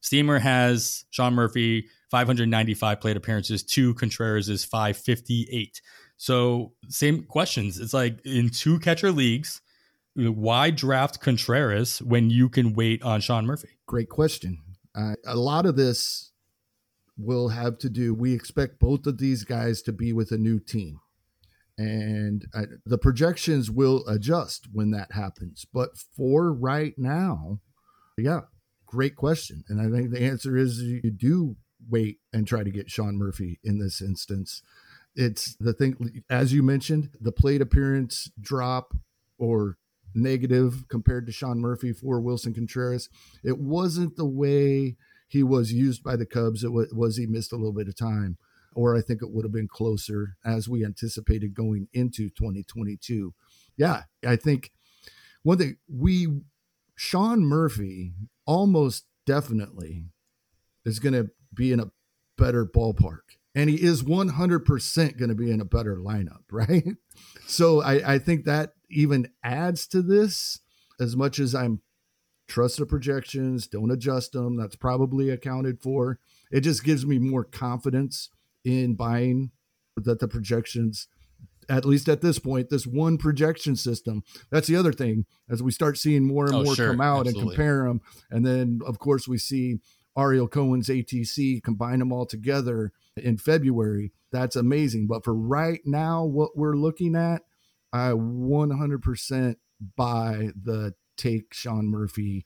[0.01, 5.81] Steamer has Sean Murphy 595 plate appearances to Contreras is 558.
[6.17, 7.81] So same questions.
[7.81, 9.63] It's like in two catcher leagues,
[10.15, 13.79] why draft Contreras when you can wait on Sean Murphy?
[13.87, 14.59] Great question.
[14.95, 16.33] Uh, a lot of this
[17.17, 18.15] will have to do.
[18.15, 21.01] We expect both of these guys to be with a new team
[21.77, 25.67] and I, the projections will adjust when that happens.
[25.73, 27.61] But for right now,
[28.17, 28.43] yeah,
[28.87, 29.65] great question.
[29.69, 31.57] And I think the answer is you do
[31.89, 34.63] wait and try to get Sean Murphy in this instance.
[35.17, 38.95] It's the thing, as you mentioned, the plate appearance drop
[39.39, 39.77] or
[40.15, 43.09] negative compared to Sean Murphy for Willson Contreras.
[43.43, 46.63] It wasn't the way he was used by the Cubs.
[46.63, 48.39] It was, was he missed a little bit of time
[48.75, 53.35] or I think it would have been closer as we anticipated going into 2022.
[53.77, 54.71] Yeah, I think
[55.43, 56.29] one thing we,
[56.97, 58.15] Sean Murphy,
[58.47, 60.07] almost definitely
[60.85, 61.91] is going to be in a
[62.37, 63.21] better ballpark.
[63.55, 66.97] And he is 100% going to be in a better lineup, right?
[67.47, 70.61] So I, I think that even adds to this
[71.01, 71.81] as much as I'm
[72.47, 74.57] trust the projections, don't adjust them.
[74.57, 76.19] That's probably accounted for.
[76.51, 78.29] It just gives me more confidence
[78.65, 79.51] in buying
[79.97, 81.09] that the projections
[81.69, 84.23] at least at this point, this one projection system.
[84.51, 86.91] That's the other thing as we start seeing more and oh, more sure.
[86.91, 87.41] come out Absolutely.
[87.41, 88.01] and compare them.
[88.31, 89.79] And then, of course, we see
[90.17, 94.13] Ariel Cohen's ATC combine them all together in February.
[94.31, 95.07] That's amazing.
[95.07, 97.43] But for right now, what we're looking at,
[97.93, 99.57] I 100%
[99.97, 102.45] buy the take Sean Murphy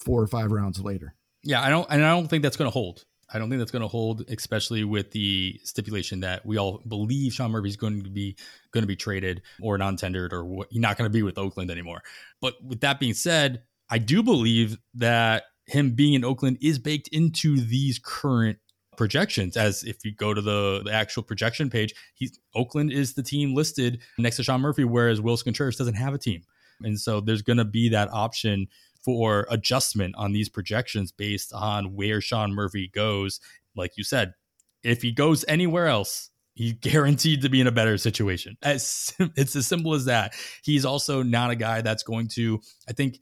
[0.00, 1.14] four or five rounds later.
[1.42, 3.04] Yeah, I don't, and I don't think that's going to hold.
[3.32, 7.32] I don't think that's going to hold, especially with the stipulation that we all believe
[7.32, 8.36] Sean Murphy's going to be
[8.70, 12.02] going to be traded or non-tendered or what, not going to be with Oakland anymore.
[12.40, 17.08] But with that being said, I do believe that him being in Oakland is baked
[17.08, 18.58] into these current
[18.96, 19.56] projections.
[19.56, 23.54] As if you go to the, the actual projection page, he's Oakland is the team
[23.54, 26.42] listed next to Sean Murphy, whereas Willson Contreras doesn't have a team.
[26.82, 28.68] And so there's going to be that option
[29.06, 33.38] for adjustment on these projections based on where Sean Murphy goes.
[33.76, 34.34] Like you said,
[34.82, 38.56] if he goes anywhere else, he's guaranteed to be in a better situation.
[38.62, 40.34] As it's as simple as that.
[40.64, 42.60] He's also not a guy that's going to.
[42.88, 43.20] I think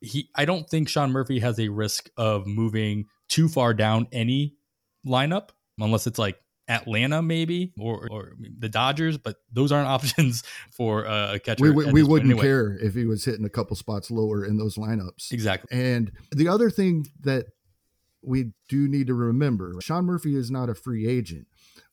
[0.00, 0.28] he.
[0.34, 4.56] I don't think Sean Murphy has a risk of moving too far down any
[5.06, 11.04] lineup unless it's like Atlanta maybe or, or the Dodgers, but those aren't options for
[11.04, 11.64] a catcher.
[11.64, 12.46] We, we, we wouldn't anyway.
[12.46, 15.32] care if he was hitting a couple spots lower in those lineups.
[15.32, 15.76] Exactly.
[15.76, 17.46] And the other thing that
[18.22, 21.46] we do need to remember, Sean Murphy is not a free agent.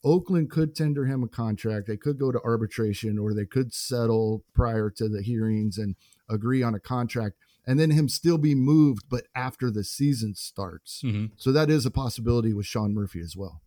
[0.03, 1.87] Oakland could tender him a contract.
[1.87, 5.95] They could go to arbitration or they could settle prior to the hearings and
[6.29, 7.35] agree on a contract
[7.69, 11.03] and then him still be moved, but after the season starts.
[11.03, 11.33] Mm-hmm.
[11.37, 13.61] So that is a possibility with Sean Murphy as well.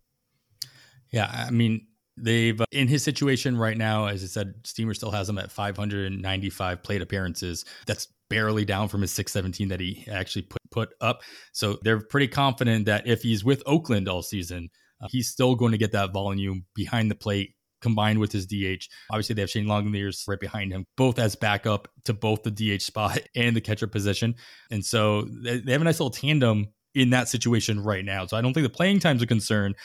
[1.13, 5.11] Yeah, I mean, they've uh, in his situation right now, as I said, Steamer still
[5.11, 7.63] has him at 595 plate appearances.
[7.85, 11.21] That's barely down from his 617 that he actually put put up.
[11.53, 14.69] So they're pretty confident that if he's with Oakland all season,
[15.01, 18.87] uh, he's still going to get that volume behind the plate combined with his DH.
[19.11, 22.81] Obviously, they have Shane Langeliers right behind him, both as backup to both the DH
[22.81, 24.33] spot and the catcher position.
[24.71, 28.25] And so they have a nice little tandem in that situation right now.
[28.25, 29.75] So I don't think the playing time's a concern.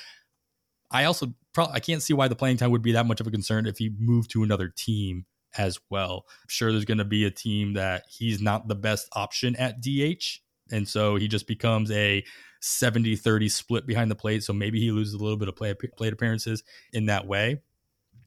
[0.91, 3.27] I also probably I can't see why the playing time would be that much of
[3.27, 6.25] a concern if he moved to another team as well.
[6.29, 9.81] I'm sure there's going to be a team that he's not the best option at
[9.81, 10.41] DH.
[10.71, 12.25] And so he just becomes a
[12.61, 14.45] 70 30 split behind the plate.
[14.45, 17.63] So maybe he loses a little bit of play, plate appearances in that way.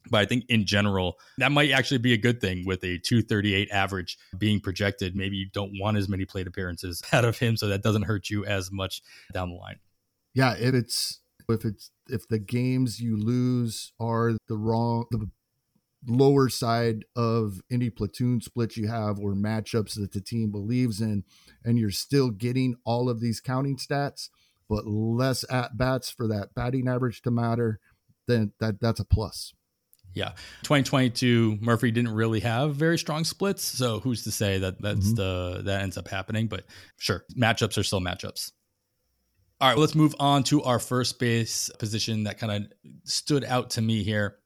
[0.10, 3.69] But I think in general, that might actually be a good thing with a 238
[3.71, 5.15] average being projected.
[5.15, 8.30] Maybe you don't want as many plate appearances out of him, so that doesn't hurt
[8.30, 9.78] you as much down the line.
[10.34, 11.20] Yeah, it's
[11.51, 15.29] if it's if the games you lose are the wrong the
[16.07, 21.23] lower side of any platoon split you have or matchups that the team believes in
[21.63, 24.29] and you're still getting all of these counting stats
[24.67, 27.79] but less at bats for that batting average to matter
[28.27, 29.53] then that that's a plus
[30.13, 30.31] Yeah.
[30.63, 33.63] 2022, Murphy didn't really have very strong splits.
[33.63, 35.15] So who's to say that that's mm-hmm.
[35.15, 36.47] the that ends up happening?
[36.47, 36.65] But
[36.97, 38.51] sure, matchups are still matchups.
[39.62, 42.71] All right, well, let's move on to our first base position that kind of
[43.04, 44.38] stood out to me here.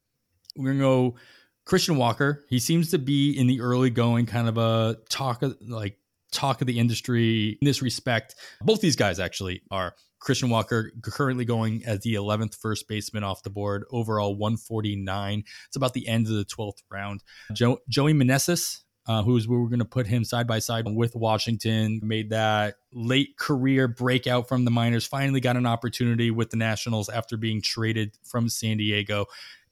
[0.57, 1.15] We're gonna go
[1.63, 2.43] Christian Walker.
[2.49, 5.97] He seems to be in the early going, kind of a talk of like
[6.33, 8.35] talk of the industry in this respect.
[8.61, 9.95] Both these guys actually are.
[10.19, 15.43] Christian Walker currently going as the 11th first baseman off the board, overall 149.
[15.67, 17.23] It's about the end of the 12th round.
[17.53, 21.15] Jo- Joey Meneses, uh, who's we are going to put him side by side with
[21.15, 26.57] Washington, made that late career breakout from the minors, finally got an opportunity with the
[26.57, 29.27] Nationals after being traded from San Diego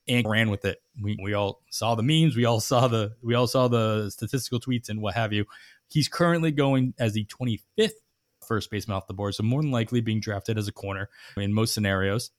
[0.08, 0.82] and ran with it.
[1.02, 4.60] We, we all saw the memes, we all saw the we all saw the statistical
[4.60, 5.46] tweets and what have you.
[5.88, 7.92] He's currently going as the 25th
[8.46, 11.54] first baseman off the board, so more than likely being drafted as a corner in
[11.54, 12.32] most scenarios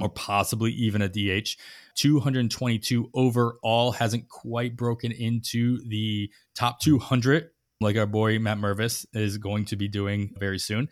[0.00, 1.56] or possibly even a DH.
[1.96, 7.50] 222 overall hasn't quite broken into the top 200
[7.82, 10.88] like our boy Matt Mervis is going to be doing very soon.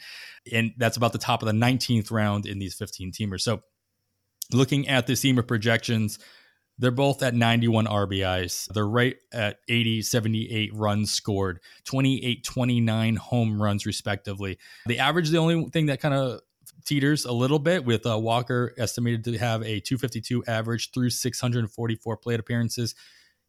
[0.53, 3.43] And that's about the top of the 19th round in these 15 teamers.
[3.43, 3.63] So
[4.53, 6.19] looking at the Steamer projections,
[6.79, 8.67] they're both at 91 RBIs.
[8.73, 14.59] They're right at 80, 78 runs scored, 28, 29 home runs, respectively.
[14.87, 16.41] The average, the only thing that kind of
[16.85, 22.17] teeters a little bit with uh, Walker estimated to have a 252 average through 644
[22.17, 22.95] plate appearances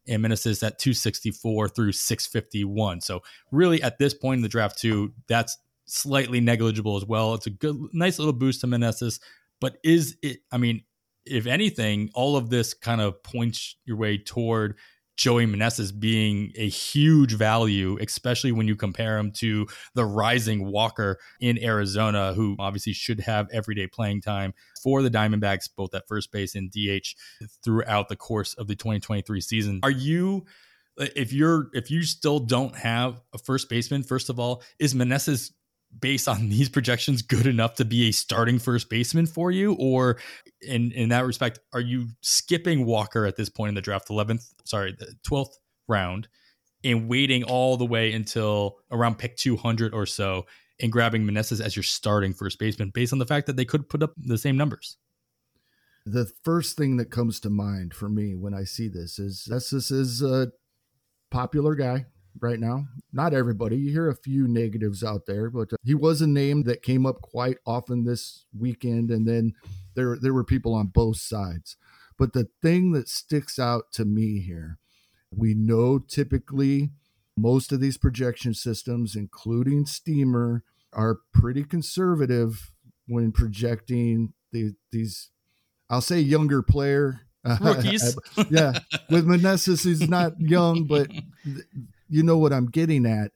[0.06, 3.00] and Meneses at 264 through 651.
[3.00, 7.34] So really at this point in the draft too, that's slightly negligible as well.
[7.34, 9.20] It's a good nice little boost to Meneses,
[9.60, 10.82] but is it I mean
[11.24, 14.76] if anything, all of this kind of points your way toward
[15.16, 21.18] Joey Meneses being a huge value, especially when you compare him to the rising Walker
[21.40, 26.32] in Arizona, who obviously should have everyday playing time for the Diamondbacks, both at first
[26.32, 27.14] base and DH
[27.64, 29.80] throughout the course of the 2023 season.
[29.82, 30.44] Are you
[30.98, 35.52] if you're if you still don't have a first baseman, first of all, is Meneses
[36.00, 39.74] based on these projections good enough to be a starting first baseman for you?
[39.74, 40.18] Or
[40.60, 44.52] in in that respect are you skipping walker at this point in the draft 11th
[44.64, 45.54] sorry the 12th
[45.88, 46.28] round
[46.84, 50.46] and waiting all the way until around pick 200 or so
[50.80, 53.88] and grabbing Meneses as your starting first baseman based on the fact that they could
[53.88, 54.96] put up the same numbers?
[56.04, 59.72] The first thing that comes to mind for me when I see this is this
[59.72, 60.50] is a
[61.30, 62.06] popular guy
[62.40, 62.86] right now.
[63.12, 63.76] Not everybody.
[63.76, 67.06] You hear a few negatives out there, but uh, he was a name that came
[67.06, 69.52] up quite often this weekend, and then
[69.94, 71.76] there there were people on both sides.
[72.18, 74.78] But the thing that sticks out to me here,
[75.34, 76.90] we know typically
[77.36, 82.70] most of these projection systems, including Steamer, are pretty conservative
[83.06, 85.30] when projecting the, these.
[85.88, 87.20] I'll say younger player
[87.60, 88.16] rookies.
[88.50, 88.78] yeah,
[89.10, 91.10] with Meneses, he's not young, but
[92.12, 93.32] you know what I'm getting at.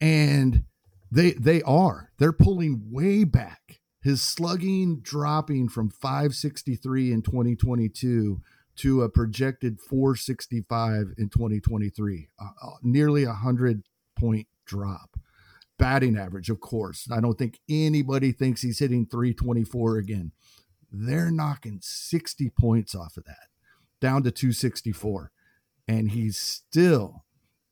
[0.00, 0.64] And
[1.10, 2.10] they they are.
[2.18, 3.80] They're pulling way back.
[4.02, 8.40] His slugging dropping from 563 in 2022
[8.76, 13.82] to a projected 465 in 2023, uh, uh, nearly a hundred
[14.16, 15.18] point drop.
[15.78, 17.08] Batting average, of course.
[17.10, 20.32] I don't think anybody thinks he's hitting 324 again.
[20.90, 23.48] They're knocking 60 points off of that,
[24.00, 25.30] down to 264,
[25.86, 27.25] and he's still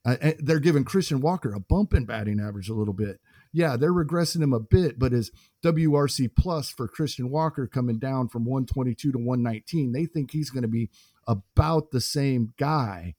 [0.05, 3.21] uh, they're giving Christian Walker a bump in batting average a little bit.
[3.53, 5.31] Yeah, they're regressing him a bit, but his
[5.63, 10.63] WRC plus for Christian Walker coming down from 122 to 119, they think he's going
[10.63, 10.91] to be
[11.27, 13.15] about the same guy.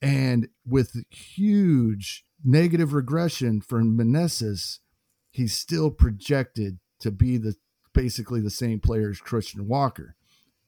[0.00, 4.80] And with huge negative regression for Meneses,
[5.30, 7.54] he's still projected to be the
[7.92, 10.14] basically the same player as Christian Walker.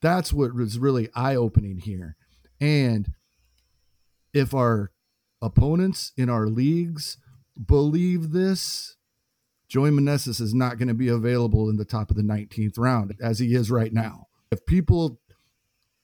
[0.00, 2.16] That's what was really eye opening here.
[2.60, 3.12] And
[4.32, 4.90] if our
[5.46, 7.18] opponents in our leagues
[7.64, 8.96] believe this,
[9.68, 13.14] Joey Meneses is not going to be available in the top of the 19th round
[13.20, 14.26] as he is right now.
[14.50, 15.20] If people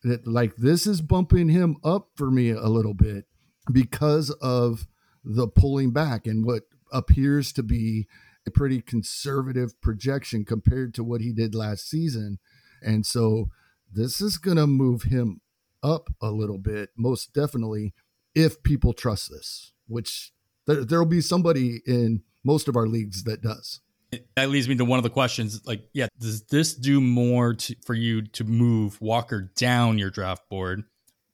[0.03, 3.27] that like this is bumping him up for me a little bit
[3.73, 4.87] because of
[5.25, 8.09] the pulling back and what appears to be
[8.47, 12.39] a pretty conservative projection compared to what he did last season.
[12.83, 13.51] And so
[13.93, 15.41] this is going to move him
[15.83, 17.95] up a little bit, most definitely
[18.35, 20.33] if people trust this, which
[20.67, 23.81] there there'll be somebody in most of our leagues that does.
[24.37, 25.63] That leads me to one of the questions.
[25.65, 30.49] Like, yeah, does this do more to, for you to move Walker down your draft
[30.51, 30.83] board,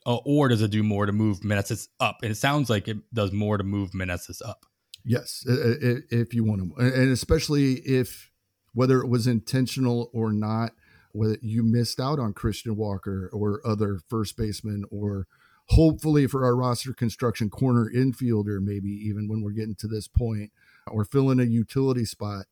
[0.07, 2.19] uh, or does it do more to move Meneses up?
[2.23, 4.65] And it sounds like it does more to move Meneses up.
[5.05, 8.31] Yes, if you want to, and especially if
[8.75, 10.73] whether it was intentional or not,
[11.13, 15.27] whether you missed out on Christian Walker or other first baseman or
[15.69, 20.51] hopefully for our roster construction corner infielder, maybe even when we're getting to this point,
[20.87, 22.47] or filling a utility spot.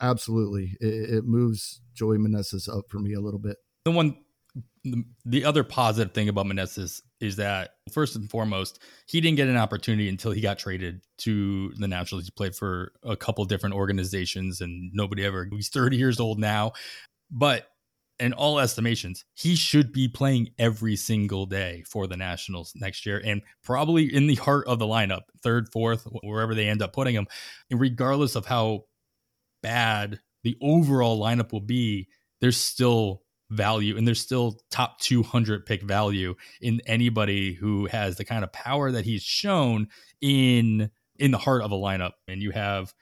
[0.00, 0.76] Absolutely.
[0.80, 3.58] It, it moves Joey Meneses up for me a little bit.
[3.84, 4.16] The one
[5.24, 9.56] the, other positive thing about Meneses is that first and foremost, he didn't get an
[9.56, 12.24] opportunity until he got traded to the Nationals.
[12.24, 15.48] He played for a couple different organizations, and nobody ever.
[15.50, 16.72] He's 30 years old now,
[17.30, 17.68] but
[18.22, 23.20] in all estimations, he should be playing every single day for the Nationals next year
[23.24, 27.14] and probably in the heart of the lineup, third, fourth, wherever they end up putting
[27.14, 27.26] him.
[27.70, 28.84] And regardless of how
[29.62, 32.08] bad the overall lineup will be,
[32.40, 38.24] there's still value and there's still top 200 pick value in anybody who has the
[38.24, 39.88] kind of power that he's shown
[40.20, 42.94] in in the heart of a lineup and you have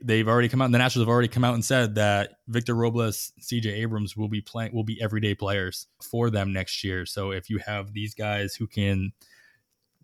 [0.00, 3.32] they've already come out the nationals have already come out and said that victor robles
[3.40, 7.50] cj abrams will be playing will be everyday players for them next year so if
[7.50, 9.12] you have these guys who can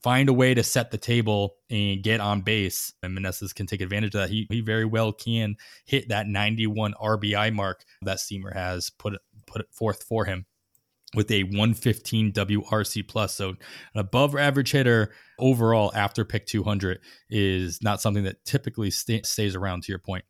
[0.04, 2.92] find a way to set the table and get on base.
[3.02, 4.28] And Meneses can take advantage of that.
[4.28, 9.14] He, he very well can hit that 91 RBI mark that Steamer has put
[9.46, 10.44] put forth for him
[11.14, 13.34] with a 115 WRC plus.
[13.34, 13.56] So an
[13.94, 17.00] above average hitter overall after pick 200
[17.30, 20.24] is not something that typically st- stays around to your point.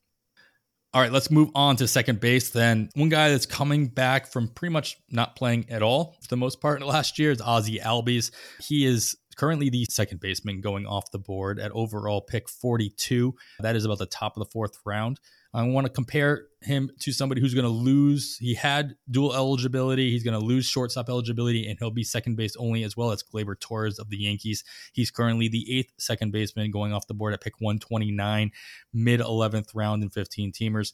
[0.94, 2.50] All right, let's move on to second base.
[2.50, 6.36] Then one guy that's coming back from pretty much not playing at all for the
[6.36, 8.30] most part last year is Ozzie Albies.
[8.60, 13.34] He is currently the second baseman going off the board at overall pick 42.
[13.58, 15.18] That is about the top of the fourth round.
[15.54, 18.36] I want to compare him to somebody who's going to lose.
[18.40, 20.10] He had dual eligibility.
[20.10, 23.22] He's going to lose shortstop eligibility, and he'll be second base only, as well as
[23.22, 24.64] Gleyber Torres of the Yankees.
[24.92, 28.50] He's currently the eighth second baseman going off the board at pick 129,
[28.92, 30.92] mid 11th round in 15 teamers.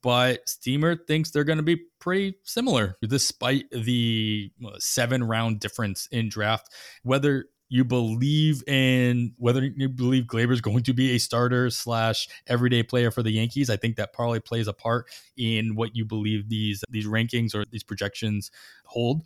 [0.00, 6.30] But Steamer thinks they're going to be pretty similar, despite the seven round difference in
[6.30, 6.70] draft.
[7.02, 12.28] Whether you believe in whether you believe Gleyber is going to be a starter slash
[12.46, 13.70] everyday player for the Yankees.
[13.70, 15.06] I think that probably plays a part
[15.38, 18.50] in what you believe these these rankings or these projections
[18.84, 19.22] hold.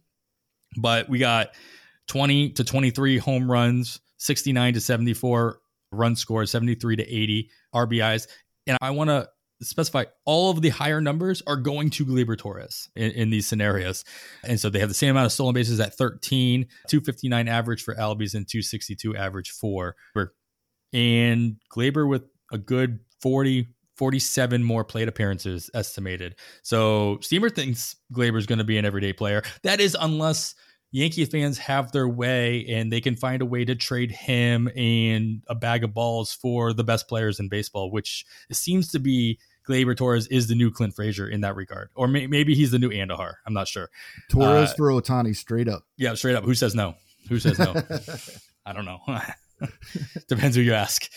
[0.76, 1.56] But we got
[2.06, 5.58] 20 to 23 home runs, 69 to 74
[5.90, 8.28] run scores, 73 to 80 RBIs.
[8.68, 9.28] And I want to
[9.62, 14.04] specify all of the higher numbers are going to Gleyber Torres in, in, these scenarios.
[14.44, 17.94] And so they have the same amount of stolen bases at 13, 259 average for
[17.94, 19.96] Albies and 262 average for.
[20.92, 26.36] And Gleyber with a good 40, 47 more plate appearances estimated.
[26.62, 29.42] So Steamer thinks Gleyber is going to be an everyday player.
[29.62, 30.54] That is unless
[30.96, 35.42] Yankee fans have their way and they can find a way to trade him and
[35.46, 39.38] a bag of balls for the best players in baseball, which seems to be
[39.68, 42.78] Gleyber Torres is the new Clint Frazier in that regard, or may, maybe he's the
[42.78, 43.34] new Andujar.
[43.46, 43.90] I'm not sure.
[44.30, 45.82] Torres uh, for Ohtani, straight up.
[45.98, 46.44] Yeah, straight up.
[46.44, 46.94] Who says no?
[47.28, 47.74] Who says no?
[48.64, 49.00] I don't know.
[50.28, 51.10] Depends who you ask.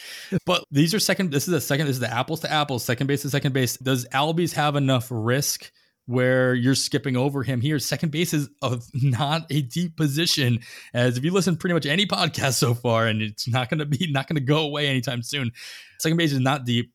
[0.45, 1.31] But these are second.
[1.31, 1.87] This is the second.
[1.87, 2.83] This is the apples to apples.
[2.83, 3.77] Second base to second base.
[3.77, 5.71] Does Albies have enough risk
[6.09, 7.77] where you're skipping over him here.
[7.77, 8.49] Second base is
[8.93, 10.59] not a deep position.
[10.91, 13.85] As if you listen pretty much any podcast so far, and it's not going to
[13.85, 15.51] be not going to go away anytime soon.
[15.99, 16.91] Second base is not deep.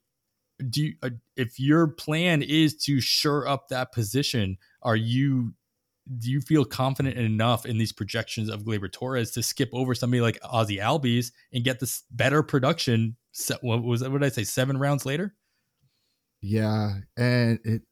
[0.68, 5.54] Do you, uh, if your plan is to shore up that position, are you
[6.18, 10.22] do you feel confident enough in these projections of Gleyber Torres to skip over somebody
[10.22, 13.16] like Ozzie Albies and get this better production?
[13.60, 14.10] What was that?
[14.10, 14.42] What did I say?
[14.42, 15.34] Seven rounds later.
[16.42, 17.82] Yeah, and it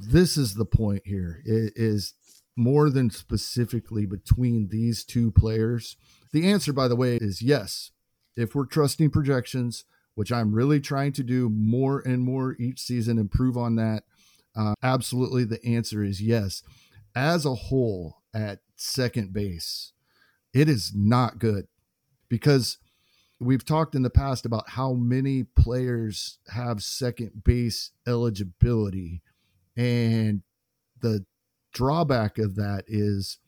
[0.00, 2.14] this is the point here it is
[2.56, 5.96] more than specifically between these two players
[6.32, 7.90] the answer by the way is yes.
[8.36, 9.84] If we're trusting projections
[10.14, 14.04] which i'm really trying to do more and more each season improve on that
[14.56, 16.62] uh, absolutely the answer is yes.
[17.14, 19.92] As a whole at second base
[20.52, 21.66] it is not good
[22.28, 22.78] because
[23.40, 29.22] we've talked in the past about how many players have second base eligibility
[29.78, 30.42] and
[31.00, 31.24] the
[31.72, 33.38] drawback of that is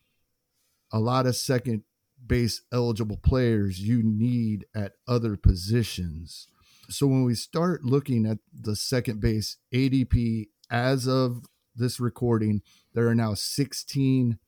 [0.92, 1.82] a lot of second
[2.24, 6.46] base eligible players you need at other positions.
[6.88, 12.62] So when we start looking at the second base ADP as of this recording,
[12.94, 14.38] there are now 16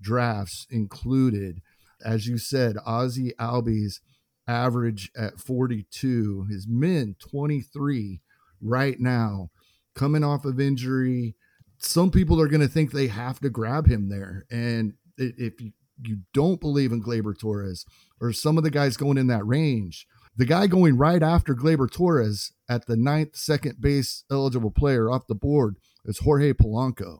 [0.00, 1.60] drafts included.
[2.04, 4.00] As you said, Ozzie Albies
[4.46, 8.20] average at 42, his min 23
[8.60, 9.50] right now
[9.94, 11.36] coming off of injury.
[11.78, 14.44] Some people are going to think they have to grab him there.
[14.50, 15.72] And if you,
[16.02, 17.84] you don't believe in Gleyber Torres
[18.20, 21.90] or some of the guys going in that range, the guy going right after Gleyber
[21.90, 27.18] Torres at the ninth second base eligible player off the board is Jorge Polanco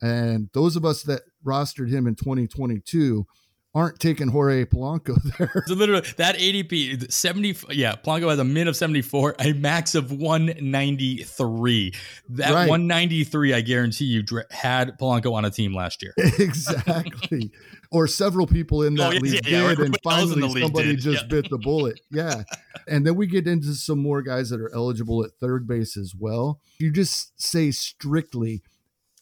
[0.00, 3.26] And those of us that rostered him in 2022
[3.74, 5.64] aren't taking Jorge Polanco there.
[5.66, 10.12] So literally that ADP 70 yeah, Polanco has a min of 74, a max of
[10.12, 11.94] 193.
[12.30, 12.68] That right.
[12.68, 16.12] 193 I guarantee you had Polanco on a team last year.
[16.38, 17.50] exactly.
[17.90, 21.28] or several people in that oh, yeah, league yeah, did yeah, and finally somebody just
[21.28, 22.00] bit the bullet.
[22.10, 22.42] Yeah.
[22.86, 26.14] and then we get into some more guys that are eligible at third base as
[26.18, 26.60] well.
[26.78, 28.62] You just say strictly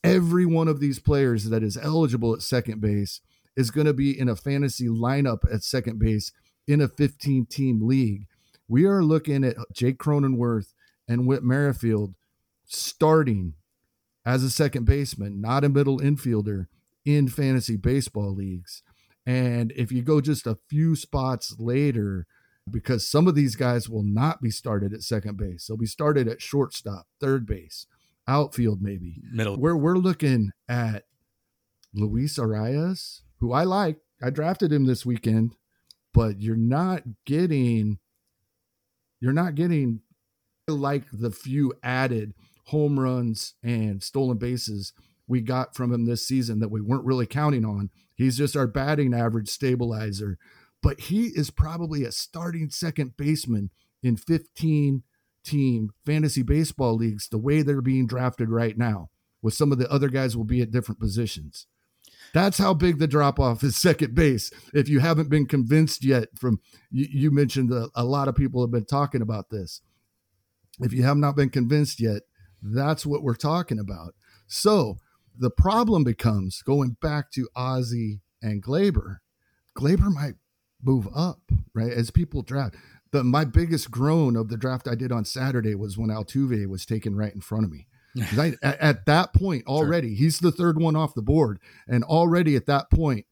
[0.02, 3.20] every one of these players that is eligible at second base
[3.60, 6.32] is going to be in a fantasy lineup at second base
[6.66, 8.26] in a 15 team league.
[8.66, 10.72] We are looking at Jake Cronenworth
[11.06, 12.14] and Whit Merrifield
[12.64, 13.54] starting
[14.24, 16.66] as a second baseman, not a middle infielder
[17.04, 18.82] in fantasy baseball leagues.
[19.26, 22.26] And if you go just a few spots later,
[22.70, 26.28] because some of these guys will not be started at second base, they'll be started
[26.28, 27.86] at shortstop, third base,
[28.26, 29.56] outfield, maybe middle.
[29.56, 31.04] Where we're looking at
[31.92, 33.98] Luis Arraez, who I like.
[34.22, 35.56] I drafted him this weekend,
[36.12, 37.98] but you're not getting
[39.20, 40.00] you're not getting
[40.66, 42.32] like the few added
[42.66, 44.92] home runs and stolen bases
[45.26, 47.90] we got from him this season that we weren't really counting on.
[48.14, 50.38] He's just our batting average stabilizer,
[50.82, 53.70] but he is probably a starting second baseman
[54.02, 55.02] in 15
[55.44, 59.10] team fantasy baseball leagues the way they're being drafted right now,
[59.40, 61.66] with some of the other guys will be at different positions.
[62.32, 64.50] That's how big the drop off is second base.
[64.72, 66.60] If you haven't been convinced yet, from
[66.90, 69.80] you, you mentioned a, a lot of people have been talking about this.
[70.80, 72.22] If you have not been convinced yet,
[72.62, 74.14] that's what we're talking about.
[74.46, 74.96] So
[75.36, 79.18] the problem becomes going back to Ozzie and Gleyber.
[79.76, 80.34] Gleyber might
[80.82, 81.40] move up,
[81.74, 81.92] right?
[81.92, 82.76] As people draft.
[83.12, 86.86] The my biggest groan of the draft I did on Saturday was when Altuve was
[86.86, 87.86] taken right in front of me.
[88.36, 90.18] I, at, at, that point already, sure.
[90.18, 93.26] he's the third one off the board, and already at that point,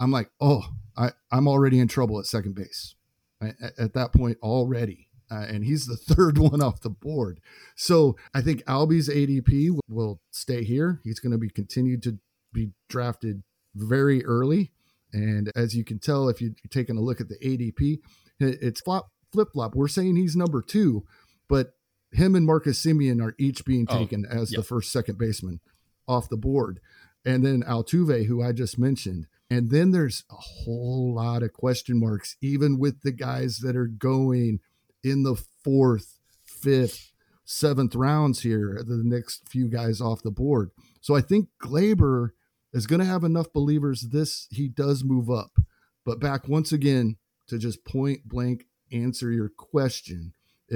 [0.00, 0.62] I'm like, oh,
[0.96, 2.94] I, I'm already in trouble at second base.
[3.40, 7.40] At, at that point already, uh, and he's the third one off the board.
[7.76, 11.00] So I think Albie's ADP will, will stay here.
[11.04, 12.18] He's going to be continued to
[12.52, 13.42] be drafted
[13.74, 14.72] very early,
[15.12, 18.00] and as you can tell if you're taking a look at the ADP,
[18.40, 19.74] it's flop flip flop.
[19.74, 21.04] We're saying he's number two,
[21.48, 21.74] but
[22.12, 25.60] him and Marcus Semien are each being oh, taken oh, as the first second baseman
[26.06, 26.80] off the board.
[27.24, 29.26] And then Altuve, who I just mentioned.
[29.50, 33.86] And then there's a whole lot of question marks, even with the guys that are
[33.86, 34.60] going
[35.02, 37.12] in the fourth, fifth,
[37.44, 40.70] seventh rounds here, the next few guys off the board.
[41.00, 42.30] So I think Gleyber
[42.72, 45.58] is going to have enough believers this he does move up.
[46.04, 47.16] But back once again
[47.48, 50.34] to just point blank answer your question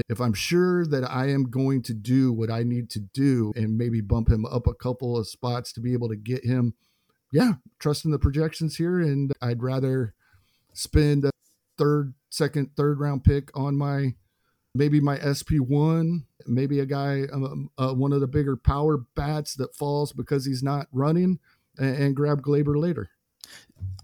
[0.09, 3.77] if I'm sure that I am going to do what I need to do and
[3.77, 6.75] maybe bump him up a couple of spots to be able to get him,
[7.33, 9.01] yeah, trusting the projections here.
[9.01, 10.15] And I'd rather
[10.73, 11.31] spend a
[11.77, 14.15] third, second, third round pick on my
[14.75, 19.75] maybe my SP1, maybe a guy, um, uh, one of the bigger power bats that
[19.75, 21.39] falls because he's not running
[21.79, 23.11] and, and grab Gleyber later.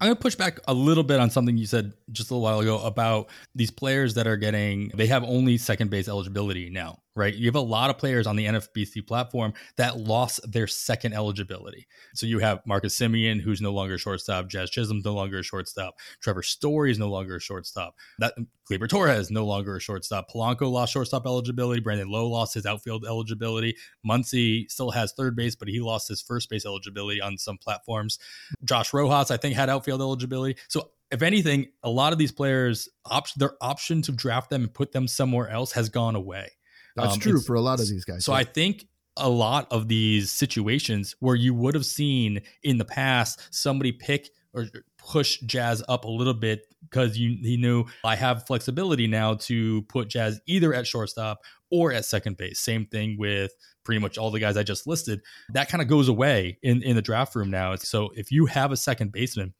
[0.00, 2.42] I'm going to push back a little bit on something you said just a little
[2.42, 7.00] while ago about these players that are getting, they have only second base eligibility now
[7.18, 7.34] right?
[7.34, 11.86] You have a lot of players on the NFBC platform that lost their second eligibility.
[12.14, 14.48] So you have Marcus Semien, who's no longer a shortstop.
[14.48, 15.96] Jazz Chisholm's no longer a shortstop.
[16.20, 17.96] Trevor Story is no longer a shortstop.
[18.20, 18.34] That
[18.70, 20.30] Gleyber Torres no longer a shortstop.
[20.30, 21.80] Polanco lost shortstop eligibility.
[21.80, 23.76] Brandon Lowe lost his outfield eligibility.
[24.08, 28.18] Muncy still has third base, but he lost his first base eligibility on some platforms.
[28.64, 30.56] Josh Rojas, I think, had outfield eligibility.
[30.68, 34.74] So if anything, a lot of these players, op- their option to draft them and
[34.74, 36.50] put them somewhere else has gone away.
[36.98, 38.24] That's um, true for a lot of these guys.
[38.24, 38.38] So yeah.
[38.38, 38.86] I think
[39.16, 44.30] a lot of these situations where you would have seen in the past somebody pick
[44.54, 49.34] or push Jazz up a little bit because you he knew I have flexibility now
[49.34, 51.40] to put Jazz either at shortstop
[51.70, 52.60] or at second base.
[52.60, 53.52] Same thing with
[53.84, 55.20] pretty much all the guys I just listed.
[55.50, 57.74] That kind of goes away in in the draft room now.
[57.76, 59.54] So if you have a second baseman,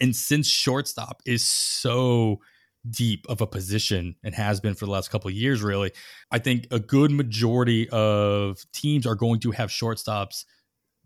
[0.00, 2.40] and since shortstop is so
[2.90, 5.92] deep of a position and has been for the last couple of years really.
[6.30, 10.44] I think a good majority of teams are going to have shortstops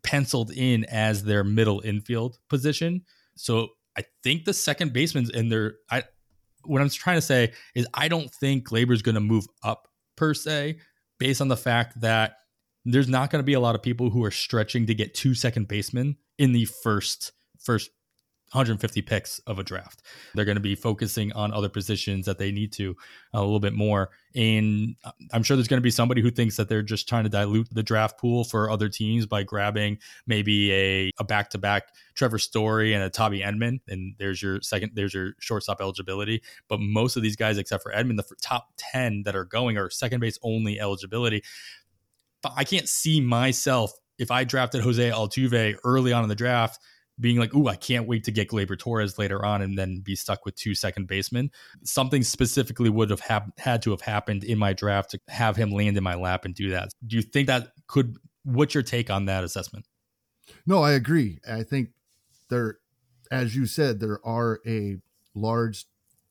[0.03, 3.03] penciled in as their middle infield position.
[3.37, 5.75] So i think the second baseman's in there.
[5.91, 6.05] I
[6.65, 10.35] what i'm trying to say is i don't think is going to move up per
[10.35, 10.79] se
[11.19, 12.37] based on the fact that
[12.85, 15.35] there's not going to be a lot of people who are stretching to get two
[15.35, 17.91] second basemen in the first first
[18.53, 20.03] 150 picks of a draft.
[20.35, 22.97] They're going to be focusing on other positions that they need to
[23.35, 24.11] uh, a little bit more.
[24.35, 27.25] And uh, I'm sure there's going to be somebody who thinks that they're just trying
[27.25, 32.39] to dilute the draft pool for other teams by grabbing maybe a, a back-to-back Trevor
[32.39, 33.81] Story and a Tommy Edman.
[33.87, 36.43] And there's your second, there's your shortstop eligibility.
[36.69, 39.91] But most of these guys, except for Edman, the top 10 that are going are
[39.91, 41.43] second base only eligibility.
[42.43, 46.81] But I can't see myself if I drafted Jose Altuve early on in the draft–
[47.21, 50.15] being like, "Ooh, I can't wait to get Gleyber Torres later on," and then be
[50.15, 51.51] stuck with two second basemen.
[51.85, 53.21] Something specifically would have
[53.59, 56.55] had to have happened in my draft to have him land in my lap and
[56.55, 56.91] do that.
[57.07, 58.17] Do you think that could?
[58.45, 59.87] What's your take on that assessment?
[60.67, 61.41] No, I agree.
[61.49, 61.91] I think
[62.49, 62.79] there,
[63.31, 64.97] as you said, there are a
[65.35, 65.85] large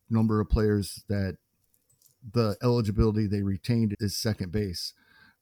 [0.09, 1.37] number of players that
[2.33, 4.93] the eligibility they retained is second base.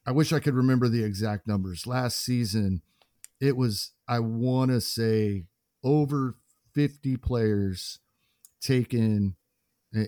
[0.06, 1.88] I wish I could remember the exact numbers.
[1.88, 2.82] Last season,
[3.40, 5.46] it was I want to say
[5.84, 6.36] over
[6.74, 8.00] 50 players
[8.62, 9.36] taken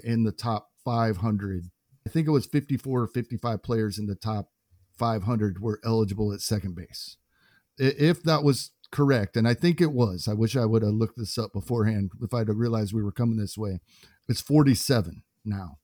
[0.04, 1.70] in the top 500.
[2.06, 4.50] I think it was 54 or 55 players in the top
[4.98, 7.18] 500 were eligible at second base.
[7.78, 11.18] If that was correct, and I think it was, I wish I would have looked
[11.18, 13.80] this up beforehand if I'd have realized we were coming this way.
[14.28, 15.78] It's 47 now.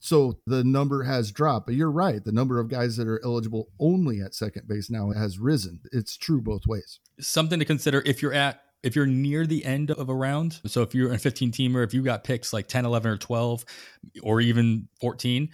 [0.00, 2.24] So the number has dropped, but you're right.
[2.24, 5.80] The number of guys that are eligible only at second base now has risen.
[5.92, 7.00] It's true both ways.
[7.20, 10.60] Something to consider if you're at if you're near the end of a round.
[10.66, 13.64] So if you're a 15 teamer, if you got picks like 10, 11 or 12
[14.22, 15.48] or even 14,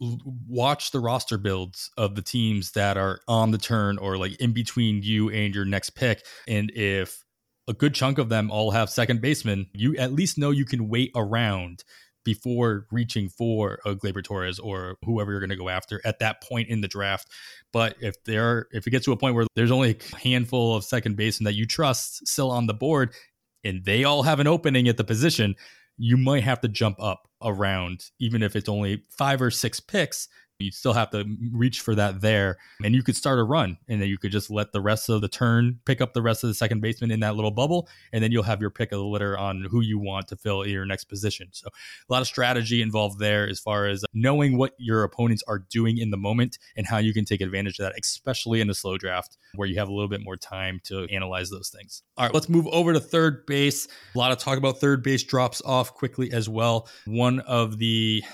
[0.00, 4.52] watch the roster builds of the teams that are on the turn or like in
[4.52, 6.24] between you and your next pick.
[6.46, 7.24] And if
[7.68, 10.88] a good chunk of them all have second baseman, you at least know you can
[10.88, 11.84] wait around
[12.24, 16.42] before reaching for a Gleyber Torres or whoever you're going to go after at that
[16.42, 17.28] point in the draft.
[17.72, 20.84] But if there, if it gets to a point where there's only a handful of
[20.84, 23.14] second basemen that you trust still on the board,
[23.64, 25.54] and they all have an opening at the position,
[25.96, 30.28] you might have to jump up around, even if it's only five or six picks
[30.58, 32.58] you still have to reach for that there.
[32.82, 35.20] And you could start a run and then you could just let the rest of
[35.20, 37.88] the turn pick up the rest of the second baseman in that little bubble.
[38.12, 40.66] And then you'll have your pick of the litter on who you want to fill
[40.66, 41.48] your next position.
[41.52, 45.58] So a lot of strategy involved there as far as knowing what your opponents are
[45.58, 48.74] doing in the moment and how you can take advantage of that, especially in a
[48.74, 52.02] slow draft where you have a little bit more time to analyze those things.
[52.16, 53.86] All right, let's move over to third base.
[54.14, 56.88] A lot of talk about third base drops off quickly as well.
[57.06, 58.24] One of the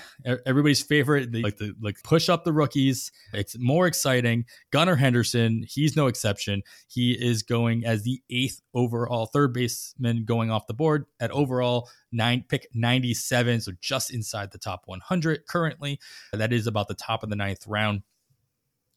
[0.45, 3.11] everybody's favorite, the, like the like push up the rookies.
[3.33, 4.45] It's more exciting.
[4.71, 6.61] Gunnar Henderson, he's no exception.
[6.87, 11.89] He is going as the eighth overall third baseman going off the board at overall
[12.13, 15.99] nine pick 97, so just inside the top 100 currently.
[16.31, 18.03] That is about the top of the ninth round.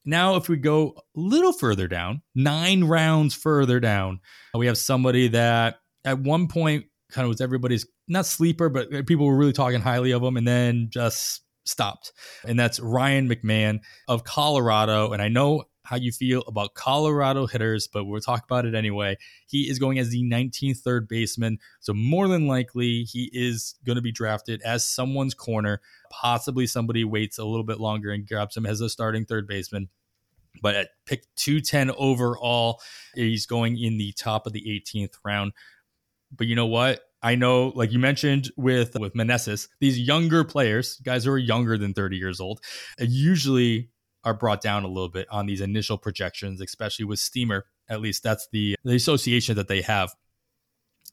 [0.04, 4.20] Now, if we go a little further down, nine rounds further down,
[4.54, 9.26] we have somebody that at one point kind of was everybody's not sleeper, but people
[9.26, 12.12] were really talking highly of him and then just stopped.
[12.46, 15.12] And that's Ryan McMahon of Colorado.
[15.12, 19.16] And I know how you feel about Colorado hitters, but we'll talk about it anyway.
[19.46, 21.58] He is going as the 19th third baseman.
[21.80, 25.80] So, more than likely, he is going to be drafted as someone's corner.
[26.10, 29.88] Possibly somebody waits a little bit longer and grabs him as a starting third baseman.
[30.60, 32.82] But at pick 210 overall,
[33.14, 35.52] he's going in the top of the 18th round.
[36.36, 37.00] But you know what?
[37.22, 41.76] I know, like you mentioned with with Meneses, these younger players, guys who are younger
[41.76, 42.60] than 30 years old,
[43.00, 43.90] uh, usually
[44.24, 47.66] are brought down a little bit on these initial projections, especially with Steamer.
[47.88, 50.14] At least that's the the association that they have.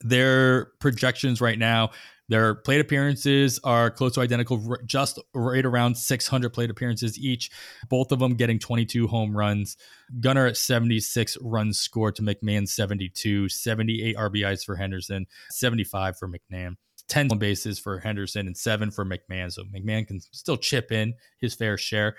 [0.02, 1.92] Their projections right now
[2.28, 7.52] their plate appearances are close to identical, just right around 600 plate appearances each.
[7.90, 9.78] Both of them getting 22 home runs.
[10.20, 16.76] Gunnar at 76 runs scored to McMahon 72, 78 RBIs for Henderson, 75 for McMahon.
[17.08, 19.52] 10 bases for Henderson and seven for McMahon.
[19.52, 22.16] So McMahon can still chip in his fair share.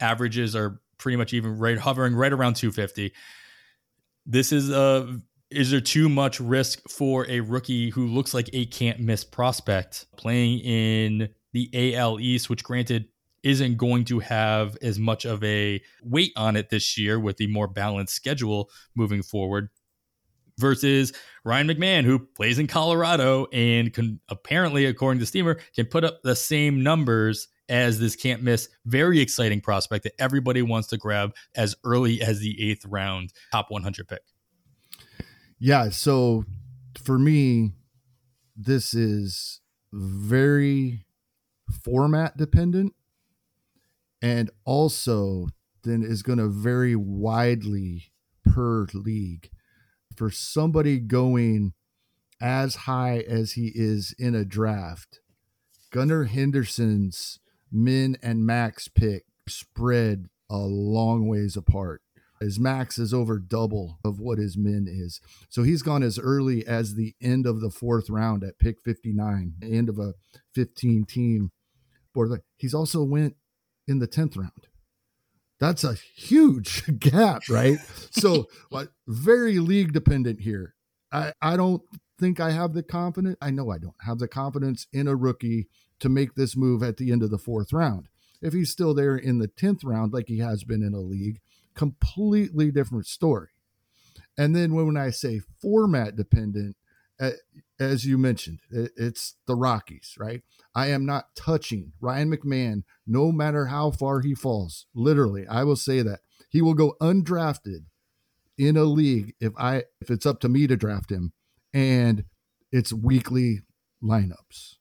[0.00, 3.12] Averages are pretty much even right hovering right around 250.
[4.26, 5.18] This is a
[5.54, 10.06] is there too much risk for a rookie who looks like a can't miss prospect
[10.16, 13.08] playing in the AL East, which granted
[13.42, 17.46] isn't going to have as much of a weight on it this year with the
[17.46, 19.68] more balanced schedule moving forward?
[20.58, 21.12] Versus
[21.44, 26.22] Ryan McMahon, who plays in Colorado and can apparently, according to Steamer, can put up
[26.22, 31.34] the same numbers as this can't miss, very exciting prospect that everybody wants to grab
[31.56, 34.20] as early as the eighth round top 100 pick.
[35.58, 35.90] Yeah.
[35.90, 36.44] So
[37.02, 37.72] for me,
[38.56, 39.60] this is
[39.92, 41.06] very
[41.82, 42.94] format dependent
[44.20, 45.48] and also
[45.82, 48.12] then is going to vary widely
[48.44, 49.50] per league.
[50.16, 51.72] For somebody going
[52.40, 55.20] as high as he is in a draft,
[55.90, 57.40] Gunnar Henderson's
[57.70, 62.00] min and max pick spread a long ways apart.
[62.44, 65.18] His max is over double of what his min is.
[65.48, 69.54] So he's gone as early as the end of the fourth round at pick 59,
[69.62, 70.12] end of a
[70.54, 71.52] 15 team
[72.12, 72.38] board.
[72.58, 73.36] He's also went
[73.88, 74.68] in the 10th round.
[75.58, 77.78] That's a huge gap, right?
[78.10, 80.74] so like, very league dependent here.
[81.10, 81.82] I, I don't
[82.20, 83.36] think I have the confidence.
[83.40, 85.68] I know I don't have the confidence in a rookie
[86.00, 88.08] to make this move at the end of the fourth round.
[88.42, 91.40] If he's still there in the 10th round, like he has been in a league,
[91.74, 93.48] completely different story.
[94.36, 96.76] And then when I say format dependent,
[97.78, 100.42] as you mentioned, it's the Rockies, right?
[100.74, 104.86] I am not touching Ryan McMahon no matter how far he falls.
[104.94, 107.84] Literally, I will say that he will go undrafted
[108.58, 111.32] in a league if I if it's up to me to draft him
[111.72, 112.24] and
[112.70, 113.60] it's weekly
[114.02, 114.76] lineups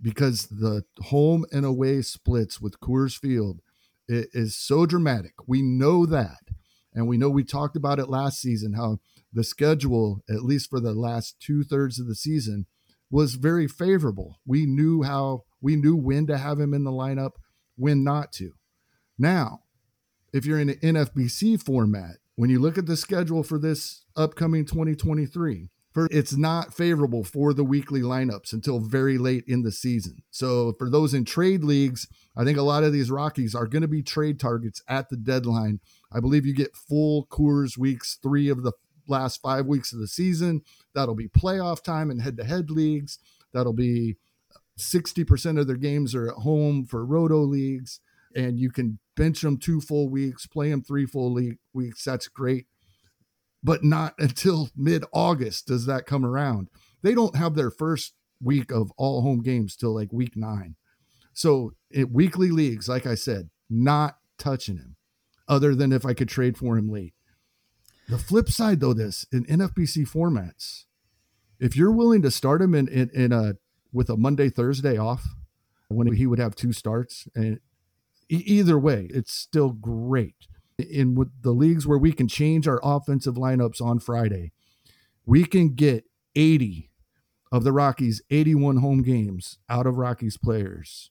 [0.00, 3.60] because the home and away splits with Coors Field
[4.08, 5.32] is so dramatic.
[5.46, 6.38] We know that.
[6.94, 8.98] And we know we talked about it last season how
[9.32, 12.66] the schedule, at least for the last two thirds of the season,
[13.10, 14.40] was very favorable.
[14.46, 17.32] We knew how, we knew when to have him in the lineup,
[17.76, 18.52] when not to.
[19.18, 19.60] Now,
[20.32, 24.64] if you're in an NFBC format, when you look at the schedule for this upcoming
[24.64, 30.22] 2023, for it's not favorable for the weekly lineups until very late in the season.
[30.30, 33.82] So for those in trade leagues, I think a lot of these Rockies are going
[33.82, 35.80] to be trade targets at the deadline.
[36.10, 38.72] I believe you get full Coors weeks 3 of the
[39.06, 40.62] last 5 weeks of the season.
[40.94, 43.18] That'll be playoff time and head-to-head leagues.
[43.52, 44.16] That'll be
[44.54, 48.00] uh, 60% of their games are at home for roto leagues
[48.34, 51.38] and you can bench them two full weeks, play them three full
[51.74, 52.04] weeks.
[52.04, 52.66] That's great
[53.62, 56.68] but not until mid August does that come around.
[57.02, 60.76] They don't have their first week of all home games till like week nine.
[61.32, 64.96] So, in weekly leagues, like I said, not touching him
[65.48, 67.14] other than if I could trade for him late.
[68.08, 70.84] The flip side, though, this in NFBC formats,
[71.58, 73.54] if you're willing to start him in, in, in a
[73.92, 75.24] with a Monday Thursday off,
[75.88, 77.60] when he would have two starts, and
[78.28, 80.46] either way, it's still great
[80.78, 84.52] in with the leagues where we can change our offensive lineups on Friday,
[85.26, 86.04] we can get
[86.34, 86.90] 80
[87.50, 91.10] of the Rockies 81 home games out of Rockies players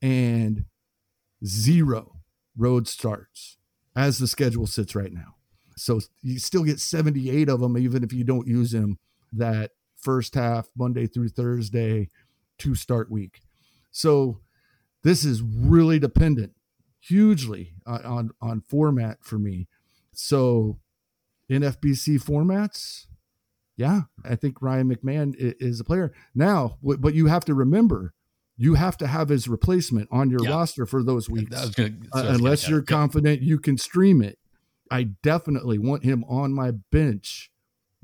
[0.00, 0.64] and
[1.44, 2.16] zero
[2.56, 3.58] road starts
[3.94, 5.34] as the schedule sits right now.
[5.76, 8.98] So you still get 78 of them even if you don't use them
[9.32, 12.08] that first half Monday through Thursday
[12.58, 13.40] to start week.
[13.90, 14.40] So
[15.02, 16.52] this is really dependent
[17.02, 19.68] hugely on, on, on format for me.
[20.12, 20.78] So
[21.48, 23.06] in FBC formats,
[23.76, 26.12] yeah, I think Ryan McMahon is a player.
[26.34, 28.14] Now, but you have to remember,
[28.56, 30.50] you have to have his replacement on your yeah.
[30.50, 34.38] roster for those weeks, gonna, uh, unless you're confident you can stream it.
[34.90, 37.50] I definitely want him on my bench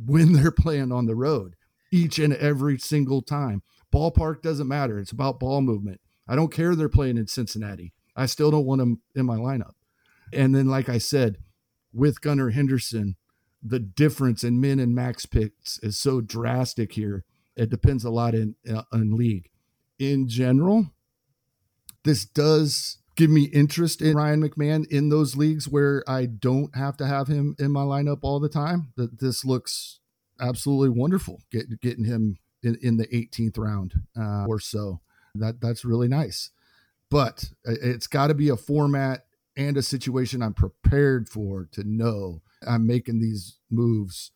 [0.04, 1.54] when they're playing on the road
[1.92, 3.62] each and every single time.
[3.94, 4.98] Ballpark doesn't matter.
[4.98, 6.00] It's about ball movement.
[6.26, 7.92] I don't care they're playing in Cincinnati.
[8.18, 9.74] I still don't want him in my lineup.
[10.32, 11.38] And then, like I said,
[11.92, 13.16] with Gunnar Henderson,
[13.62, 17.24] the difference in min and max picks is so drastic here.
[17.56, 19.50] It depends a lot in uh, league.
[19.98, 20.90] In general,
[22.04, 26.96] this does give me interest in Ryan McMahon in those leagues where I don't have
[26.98, 28.92] to have him in my lineup all the time.
[28.96, 30.00] That this looks
[30.40, 31.42] absolutely wonderful.
[31.50, 35.00] Get, getting him in, in the 18th round uh, or so.
[35.34, 36.50] That that's really nice
[37.10, 39.24] but it's got to be a format
[39.56, 44.30] and a situation I'm prepared for to know I'm making these moves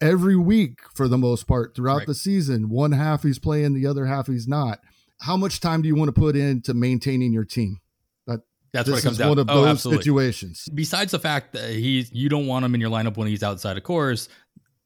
[0.00, 2.06] every week for the most part throughout right.
[2.06, 2.68] the season.
[2.68, 4.80] One half he's playing, the other half he's not.
[5.20, 7.80] How much time do you want to put into maintaining your team?
[8.26, 8.40] That
[8.72, 9.30] that's what it comes down.
[9.30, 10.02] One of oh, those absolutely.
[10.02, 10.68] situations.
[10.74, 13.76] Besides the fact that he's you don't want him in your lineup when he's outside
[13.76, 14.28] of course,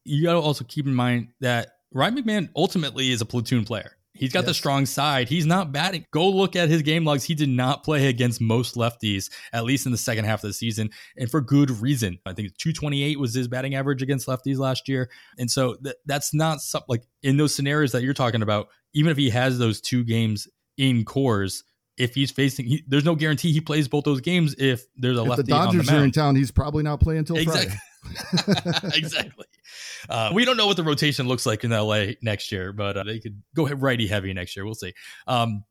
[0.05, 3.97] you got to also keep in mind that Ryan McMahon ultimately is a platoon player.
[4.21, 4.49] He's got yes.
[4.49, 5.31] the strong side.
[5.31, 6.05] He's not batting.
[6.13, 7.25] Go look at his game logs.
[7.25, 10.53] He did not play against most lefties, at least in the second half of the
[10.53, 12.19] season, and for good reason.
[12.27, 15.09] I think 228 was his batting average against lefties last year.
[15.39, 19.11] And so th- that's not something like in those scenarios that you're talking about, even
[19.11, 20.47] if he has those two games
[20.77, 21.63] in Coors,
[21.97, 25.23] if he's facing, he, there's no guarantee he plays both those games if there's a
[25.23, 25.43] if lefty.
[25.45, 26.37] The Dodgers the are in town.
[26.37, 27.69] He's probably not playing until exactly.
[27.69, 27.81] Friday.
[28.95, 29.47] exactly.
[30.09, 33.05] Uh, we don't know what the rotation looks like in LA next year, but uh,
[33.05, 34.65] they could go righty heavy next year.
[34.65, 34.95] We'll see.
[35.27, 35.65] Um,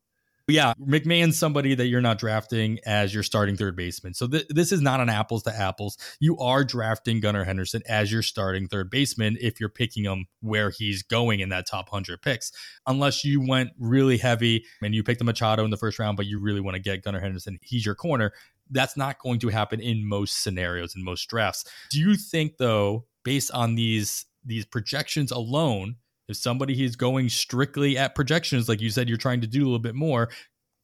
[0.49, 4.13] yeah, McMahon's somebody that you're not drafting as your starting third baseman.
[4.13, 5.97] So th- this is not an apples to apples.
[6.19, 10.71] You are drafting Gunnar Henderson as your starting third baseman if you're picking him where
[10.71, 12.51] he's going in that top 100 picks.
[12.87, 16.25] Unless you went really heavy and you picked a Machado in the first round, but
[16.25, 18.33] you really want to get Gunnar Henderson, he's your corner.
[18.69, 21.65] That's not going to happen in most scenarios, in most drafts.
[21.89, 25.95] Do you think, though, based on these these projections alone,
[26.27, 29.65] if somebody is going strictly at projections, like you said, you're trying to do a
[29.65, 30.29] little bit more,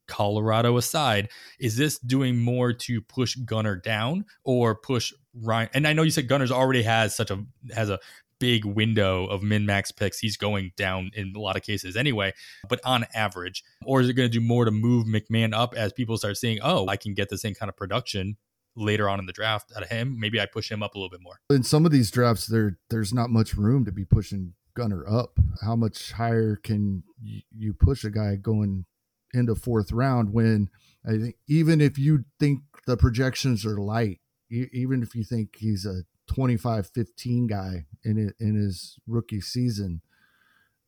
[0.07, 1.29] Colorado aside,
[1.59, 5.69] is this doing more to push Gunnar down or push Ryan?
[5.73, 7.99] And I know you said Gunnar's already has such a has a
[8.39, 10.19] big window of min max picks.
[10.19, 12.33] He's going down in a lot of cases anyway,
[12.69, 15.93] but on average, or is it going to do more to move McMahon up as
[15.93, 18.37] people start seeing, oh, I can get the same kind of production
[18.75, 20.19] later on in the draft out of him?
[20.19, 21.39] Maybe I push him up a little bit more.
[21.49, 25.39] In some of these drafts, there there's not much room to be pushing Gunnar up.
[25.63, 28.85] How much higher can you push a guy going
[29.33, 30.69] into fourth round when
[31.05, 34.19] I think even if you think the projections are light,
[34.49, 40.01] even if you think he's a 25 15 guy in it, in his rookie season,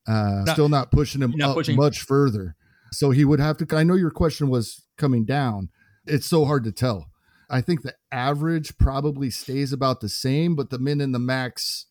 [0.07, 1.75] uh, not, still not pushing him not up pushing.
[1.75, 2.55] much further.
[2.91, 3.75] So he would have to.
[3.75, 5.69] I know your question was coming down.
[6.05, 7.07] It's so hard to tell.
[7.49, 11.85] I think the average probably stays about the same, but the min and the max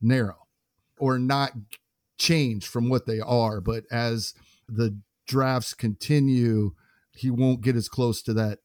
[0.00, 0.46] narrow
[0.98, 1.52] or not
[2.18, 3.60] change from what they are.
[3.60, 4.34] But as
[4.68, 6.72] the drafts continue,
[7.12, 8.58] he won't get as close to that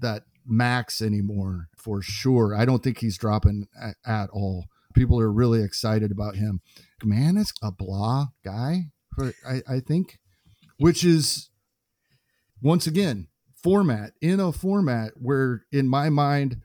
[0.00, 2.54] that max anymore for sure.
[2.54, 4.66] I don't think he's dropping at, at all.
[4.94, 6.60] People are really excited about him.
[7.02, 10.18] Man, it's a blah guy, I, I think,
[10.78, 11.50] which is
[12.62, 13.28] once again
[13.62, 16.58] format in a format where, in my mind,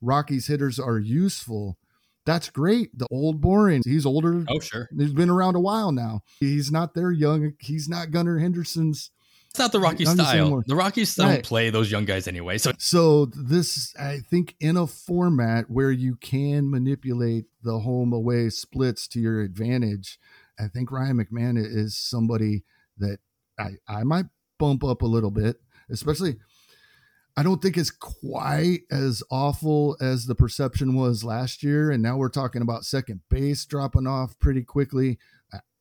[0.00, 1.78] Rockies hitters are useful
[2.26, 2.90] that's great.
[2.98, 3.82] The old boring.
[3.84, 4.44] He's older.
[4.48, 4.88] Oh, sure.
[4.98, 6.22] He's been around a while now.
[6.40, 7.52] He's not there young.
[7.60, 9.12] He's not Gunnar Henderson's.
[9.56, 10.62] It's not the Rocky style.
[10.66, 11.42] The Rockies don't right.
[11.42, 12.58] play those young guys anyway.
[12.58, 18.50] So, so this, I think, in a format where you can manipulate the home away
[18.50, 20.18] splits to your advantage,
[20.60, 22.64] I think Ryan McMahon is somebody
[22.98, 23.18] that
[23.58, 24.26] I I might
[24.58, 25.56] bump up a little bit,
[25.90, 26.36] especially
[27.34, 31.90] I don't think it's quite as awful as the perception was last year.
[31.90, 35.18] And now we're talking about second base dropping off pretty quickly.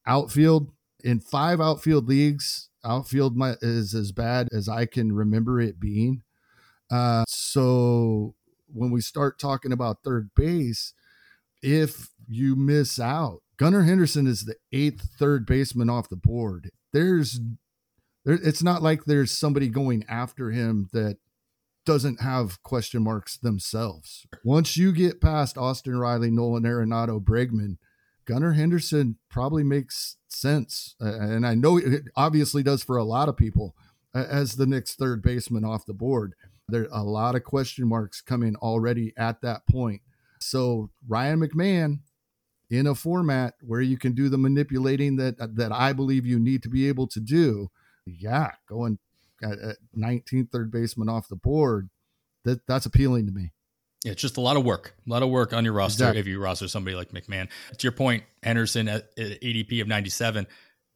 [0.07, 0.71] Outfield
[1.03, 6.23] in five outfield leagues, outfield is as bad as I can remember it being.
[6.91, 8.35] Uh, so
[8.67, 10.93] when we start talking about third base,
[11.61, 16.71] if you miss out, Gunnar Henderson is the eighth third baseman off the board.
[16.93, 17.39] There's,
[18.23, 21.17] there, it's not like there's somebody going after him that
[21.85, 24.25] doesn't have question marks themselves.
[24.43, 27.77] Once you get past Austin Riley, Nolan Arenado, Bregman,
[28.25, 30.95] Gunnar Henderson probably makes sense.
[30.99, 33.75] And I know it obviously does for a lot of people
[34.13, 36.33] as the next third baseman off the board.
[36.67, 40.01] There are a lot of question marks coming already at that point.
[40.39, 41.99] So Ryan McMahon
[42.69, 46.63] in a format where you can do the manipulating that that I believe you need
[46.63, 47.69] to be able to do.
[48.05, 48.97] Yeah, going
[49.43, 51.89] at 19th third baseman off the board,
[52.43, 53.51] that that's appealing to me.
[54.05, 56.19] Yeah, it's just a lot of work, a lot of work on your roster exactly.
[56.19, 57.49] if you roster somebody like McMahon.
[57.75, 60.45] To your point, Henderson at, at ADP of 97.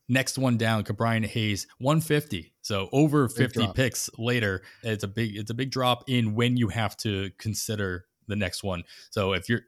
[0.08, 2.54] Next one down, Ke'Bryan Hayes, 150.
[2.62, 6.68] So over 50 picks later, it's a big it's a big drop in when you
[6.68, 8.84] have to consider the next one.
[9.10, 9.62] So if you're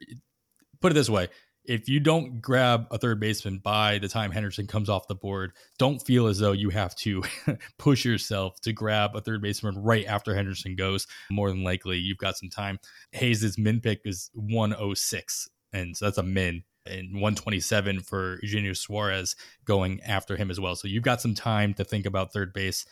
[0.80, 1.30] put it this way,
[1.64, 5.53] if you don't grab a third baseman by the time Henderson comes off the board,
[5.78, 7.24] don't feel as though you have to
[7.78, 11.07] push yourself to grab a third baseman right after Henderson goes.
[11.30, 12.80] More than likely, you've got some time.
[13.12, 16.64] Hayes' min pick is 106, and so that's a min.
[16.88, 19.36] And 127 for Eugenio Suarez
[19.66, 20.76] going after him as well.
[20.76, 22.88] So you've got some time to think about third base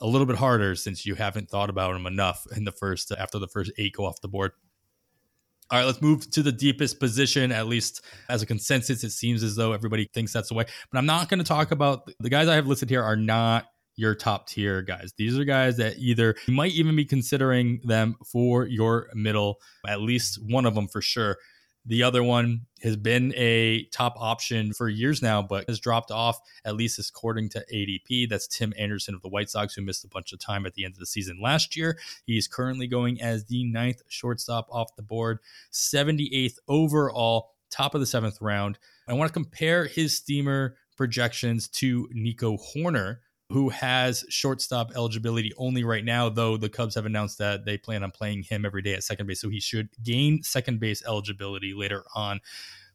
[0.00, 3.38] a little bit harder since you haven't thought about him enough in the first after
[3.38, 4.52] the first eight go off the board.
[5.70, 9.02] All right, let's move to the deepest position, at least as a consensus.
[9.02, 10.64] It seems as though everybody thinks that's the way.
[10.92, 13.66] But I'm not going to talk about the guys I have listed here are not
[13.96, 15.12] your top tier guys.
[15.16, 20.00] These are guys that either you might even be considering them for your middle, at
[20.00, 21.38] least one of them for sure.
[21.86, 26.40] The other one has been a top option for years now, but has dropped off,
[26.64, 28.28] at least according to ADP.
[28.28, 30.84] That's Tim Anderson of the White Sox, who missed a bunch of time at the
[30.84, 31.98] end of the season last year.
[32.26, 35.40] He's currently going as the ninth shortstop off the board,
[35.72, 38.78] 78th overall, top of the seventh round.
[39.06, 43.18] I want to compare his steamer projections to Nico Hoerner,
[43.54, 48.02] who has shortstop eligibility only right now, though the Cubs have announced that they plan
[48.02, 49.40] on playing him every day at second base.
[49.40, 52.40] So he should gain second base eligibility later on,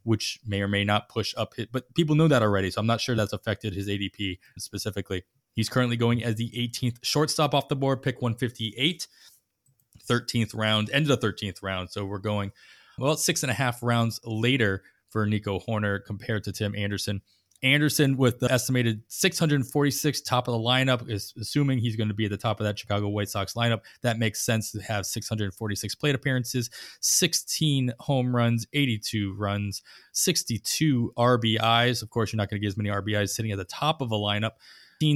[0.03, 1.71] which may or may not push up hit.
[1.71, 2.71] But people know that already.
[2.71, 5.23] So I'm not sure that's affected his ADP specifically.
[5.53, 9.07] He's currently going as the 18th shortstop off the board, pick 158,
[10.05, 11.89] 13th round, end of the 13th round.
[11.89, 12.51] So we're going
[12.97, 17.21] well six and a half rounds later for Nico Hoerner compared to Tim Anderson.
[17.63, 22.25] Anderson with the estimated 646 top of the lineup is assuming he's going to be
[22.25, 23.81] at the top of that Chicago White Sox lineup.
[24.01, 26.69] That makes sense to have 646 plate appearances,
[27.01, 29.81] 16 home runs, 82 runs,
[30.13, 32.01] 62 RBIs.
[32.01, 34.11] Of course, you're not going to get as many RBIs sitting at the top of
[34.11, 34.51] a lineup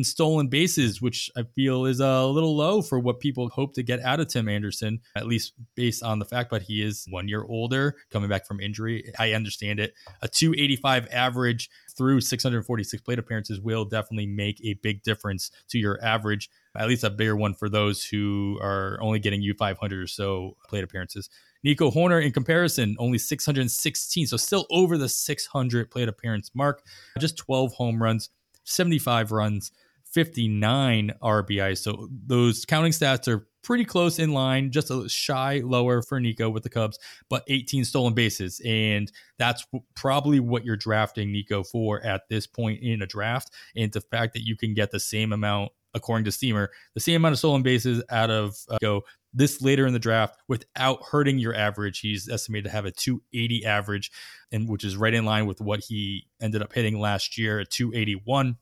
[0.02, 4.00] stolen bases, which I feel is a little low for what people hope to get
[4.00, 7.44] out of Tim Anderson, at least based on the fact that he is one year
[7.44, 9.12] older, coming back from injury.
[9.20, 9.94] I understand it.
[10.22, 16.04] A 285 average through 646 plate appearances will definitely make a big difference to your
[16.04, 20.08] average, at least a bigger one for those who are only getting you 500 or
[20.08, 21.30] so plate appearances.
[21.64, 26.84] Nico Hoerner, in comparison, only 616, so still over the 600 plate appearance mark,
[27.20, 28.30] just 12 home runs.
[28.66, 29.72] 75 runs,
[30.12, 31.78] 59 RBI.
[31.78, 36.50] So those counting stats are pretty close in line, just a shy lower for Nico
[36.50, 37.00] with the Cubs,
[37.30, 38.62] but 18 stolen bases.
[38.66, 43.52] And that's probably what you're drafting Nico for at this point in a draft.
[43.76, 47.18] And the fact that you can get the same amount, according to Steamer, the same
[47.18, 49.04] amount of stolen bases out of uh, Go
[49.34, 52.00] this later in the draft without hurting your average.
[52.00, 54.12] He's estimated to have a 280 average,
[54.52, 57.72] and which is right in line with what he ended up hitting last year at
[57.72, 58.58] 281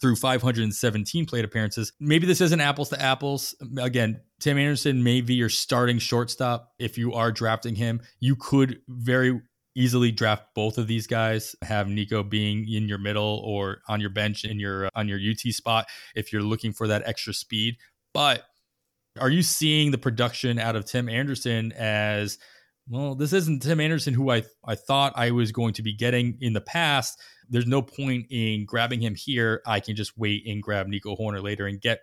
[0.00, 1.92] through 517 plate appearances.
[1.98, 3.54] Maybe this isn't apples to apples.
[3.78, 8.00] Again, Tim Anderson may be your starting shortstop if you are drafting him.
[8.20, 9.40] You could very
[9.74, 14.10] easily draft both of these guys have nico being in your middle or on your
[14.10, 15.86] bench in your uh, on your ut spot
[16.16, 17.76] if you're looking for that extra speed
[18.12, 18.44] but
[19.20, 22.38] are you seeing the production out of Tim Anderson as
[22.88, 23.14] well?
[23.14, 26.52] This isn't Tim Anderson who I I thought I was going to be getting in
[26.52, 27.20] the past.
[27.48, 29.62] There's no point in grabbing him here.
[29.66, 32.00] I can just wait and grab Nico Hoerner later and get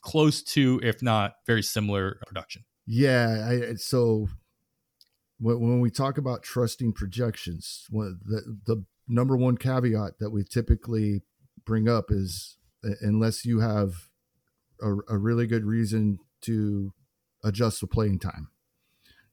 [0.00, 2.64] close to, if not very similar production.
[2.86, 4.28] Yeah, I, so
[5.38, 11.22] when we talk about trusting projections, the the number one caveat that we typically
[11.64, 12.56] bring up is
[13.00, 14.08] unless you have
[14.80, 16.92] a, a really good reason to
[17.44, 18.48] adjust the playing time.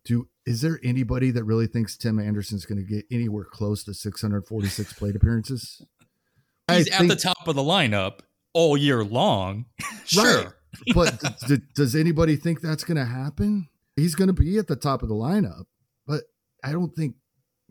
[0.06, 3.94] Do is there anybody that really thinks Tim Anderson's going to get anywhere close to
[3.94, 5.82] 646 plate appearances?
[6.72, 8.20] He's I at think, the top of the lineup
[8.54, 9.66] all year long.
[10.06, 10.44] sure.
[10.44, 10.96] Right.
[10.96, 13.70] But d- does anybody think that's going to happen?
[13.96, 15.66] He's going to be at the top of the lineup,
[16.08, 16.24] but
[16.64, 17.16] I don't think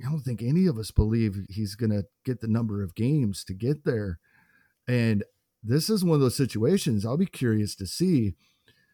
[0.04, 3.44] I don't think any of us believe he's going to get the number of games
[3.44, 4.18] to get there.
[4.88, 5.24] And
[5.62, 8.34] this is one of those situations I'll be curious to see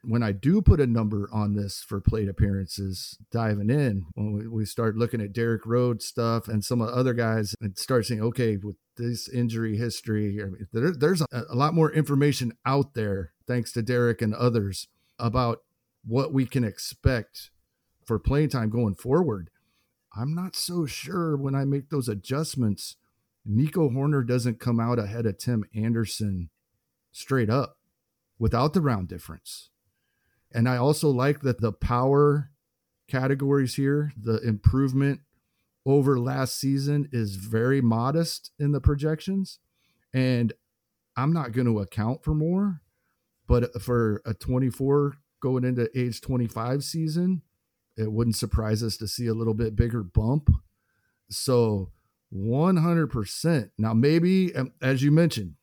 [0.08, 4.48] when I do put a number on this for plate appearances, diving in, when we,
[4.48, 8.06] we start looking at Derek Rhodes stuff and some of the other guys and start
[8.06, 12.54] saying, okay, with this injury history, I mean, there, there's a, a lot more information
[12.64, 14.88] out there, thanks to Derek and others,
[15.18, 15.58] about
[16.06, 17.50] what we can expect
[18.06, 19.50] for playing time going forward.
[20.16, 22.96] I'm not so sure when I make those adjustments,
[23.44, 26.48] Nico Hoerner doesn't come out ahead of Tim Anderson
[27.12, 27.76] straight up
[28.38, 29.68] without the round difference.
[30.52, 32.50] And I also like that the power
[33.08, 35.20] categories here, the improvement
[35.84, 39.58] over last season is very modest in the projections.
[40.12, 40.52] And
[41.16, 42.82] I'm not going to account for more,
[43.46, 47.42] but for a 24 going into age 25 season,
[47.96, 50.50] it wouldn't surprise us to see a little bit bigger bump.
[51.30, 51.90] So
[52.34, 53.70] 100%.
[53.78, 55.54] Now, maybe, um, as you mentioned,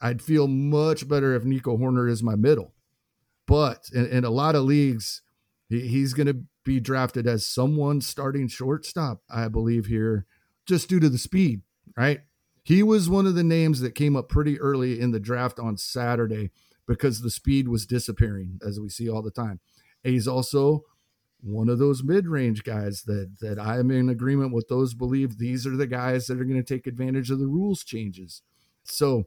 [0.00, 2.72] I'd feel much better if Nico Hoerner is my middle
[3.46, 5.22] but in, in a lot of leagues,
[5.68, 10.26] he, he's going to be drafted as someone starting shortstop, I believe, here,
[10.66, 11.62] just due to the speed,
[11.96, 12.20] right?
[12.62, 15.76] He was one of the names that came up pretty early in the draft on
[15.76, 16.50] Saturday
[16.86, 19.60] because the speed was disappearing, as we see all the time.
[20.02, 20.84] He's also
[21.40, 25.76] one of those mid-range guys that that I'm in agreement with those believe these are
[25.76, 28.42] the guys that are going to take advantage of the rules changes.
[28.84, 29.24] So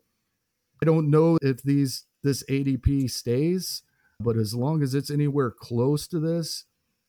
[0.82, 3.84] I don't know if these this ADP stays.
[4.20, 6.66] But as long as it's anywhere close to this,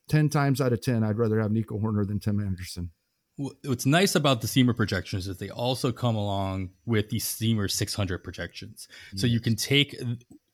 [0.09, 2.91] 10 times out of 10, I'd rather have Nico Hoerner than Tim Anderson.
[3.37, 8.23] What's nice about the Steamer projections is they also come along with the Steamer 600
[8.23, 8.87] projections.
[9.13, 9.23] Yes.
[9.23, 9.97] So you can take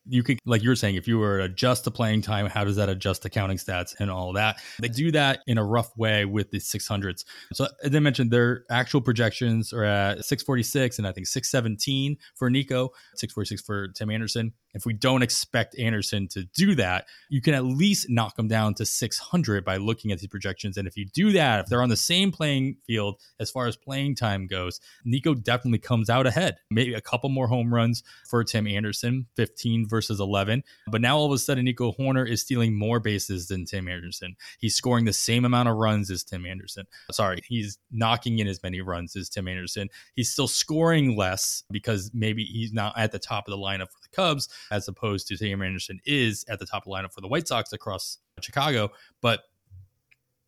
[0.09, 2.63] you could like you were saying if you were to adjust the playing time how
[2.63, 5.95] does that adjust the counting stats and all that they do that in a rough
[5.97, 11.07] way with the 600s so as i mentioned their actual projections are at 646 and
[11.07, 16.43] i think 617 for nico 646 for tim anderson If we don't expect Anderson to
[16.55, 20.27] do that, you can at least knock him down to 600 by looking at the
[20.27, 20.77] projections.
[20.77, 23.75] And if you do that, if they're on the same playing field as far as
[23.75, 26.57] playing time goes, Nico definitely comes out ahead.
[26.69, 30.63] Maybe a couple more home runs for Tim Anderson, 15 versus 11.
[30.87, 34.35] But now all of a sudden, Nico Hoerner is stealing more bases than Tim Anderson.
[34.59, 36.85] He's scoring the same amount of runs as Tim Anderson.
[37.11, 39.89] Sorry, he's knocking in as many runs as Tim Anderson.
[40.15, 43.99] He's still scoring less because maybe he's not at the top of the lineup for
[44.01, 47.21] the Cubs, as opposed to Tim Anderson is at the top of the lineup for
[47.21, 48.91] the White Sox across Chicago.
[49.21, 49.41] But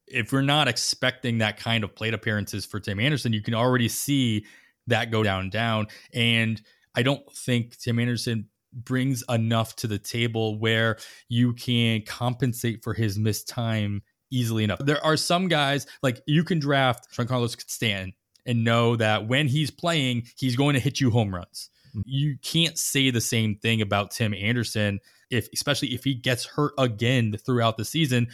[0.08, 3.88] if we're not expecting that kind of plate appearances for Tim Anderson, you can already
[3.88, 4.46] see
[4.88, 5.88] that go down, down.
[6.14, 6.62] And
[6.96, 10.98] I don't think Tim Anderson brings enough to the table where
[11.28, 14.02] you can compensate for his missed time
[14.32, 14.80] easily enough.
[14.80, 18.14] There are some guys like you can draft Giancarlo Stanton
[18.46, 21.70] and know that when he's playing, he's going to hit you home runs.
[21.90, 22.02] Mm-hmm.
[22.06, 25.00] You can't say the same thing about Tim Anderson
[25.30, 28.28] if especially if he gets hurt again throughout the season.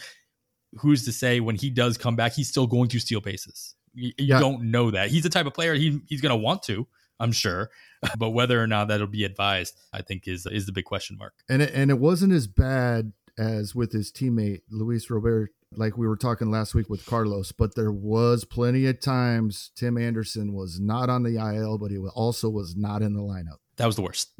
[0.78, 3.74] Who's to say when he does come back, he's still going to steal bases?
[3.94, 4.40] You, you yeah.
[4.40, 5.10] don't know that.
[5.10, 6.86] He's the type of player he, he's going to want to,
[7.18, 7.70] I'm sure,
[8.18, 11.34] but whether or not that'll be advised, I think is is the big question mark.
[11.48, 16.06] And it, and it wasn't as bad as with his teammate Luis Robert, like we
[16.06, 17.52] were talking last week with Carlos.
[17.52, 21.98] But there was plenty of times Tim Anderson was not on the IL, but he
[21.98, 23.58] also was not in the lineup.
[23.76, 24.32] That was the worst.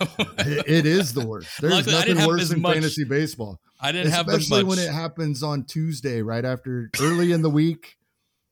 [0.00, 1.60] it, it is the worst.
[1.60, 3.60] There's Luckily, nothing worse than fantasy baseball.
[3.80, 7.50] I didn't Especially have especially when it happens on Tuesday, right after early in the
[7.50, 7.96] week,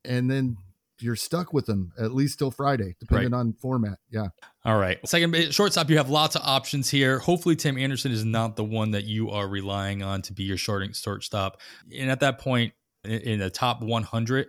[0.04, 0.56] and then
[1.00, 3.38] you're stuck with them at least till Friday, depending right.
[3.38, 3.98] on format.
[4.10, 4.28] Yeah.
[4.64, 4.98] All right.
[5.06, 7.18] Second uh, shortstop, you have lots of options here.
[7.18, 10.56] Hopefully, Tim Anderson is not the one that you are relying on to be your
[10.56, 11.60] shorting shortstop.
[11.96, 12.72] And at that point,
[13.04, 14.46] in the top 100,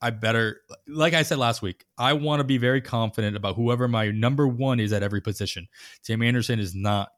[0.00, 3.88] I better, like I said last week, I want to be very confident about whoever
[3.88, 5.68] my number one is at every position.
[6.02, 7.08] Tim Anderson is not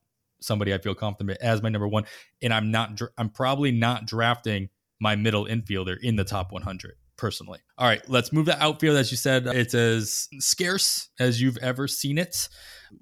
[0.41, 2.05] somebody I feel confident as my number one,
[2.41, 3.01] and I'm not.
[3.19, 4.69] I'm probably not drafting
[5.01, 7.59] my middle infielder in the top 100 personally.
[7.77, 8.97] All right, let's move to outfield.
[8.97, 12.49] As you said, it's as scarce as you've ever seen it.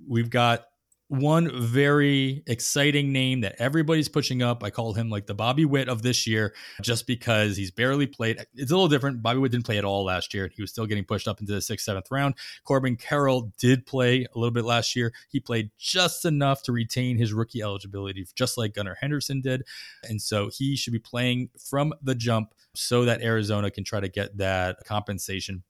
[0.08, 0.64] We've got
[1.08, 4.64] one very exciting name that everybody's pushing up.
[4.64, 8.44] I call him like the Bobby Witt of this year just because he's barely played.
[8.54, 9.22] It's a little different.
[9.22, 10.50] Bobby Witt didn't play at all last year.
[10.52, 12.34] He was still getting pushed up into the sixth, seventh round.
[12.64, 15.12] Corbin Carroll did play a little bit last year.
[15.28, 19.62] He played just enough to retain his rookie eligibility, just like Gunnar Henderson did.
[20.08, 24.08] And so he should be playing from the jump so that Arizona can try to
[24.08, 25.62] get that compensation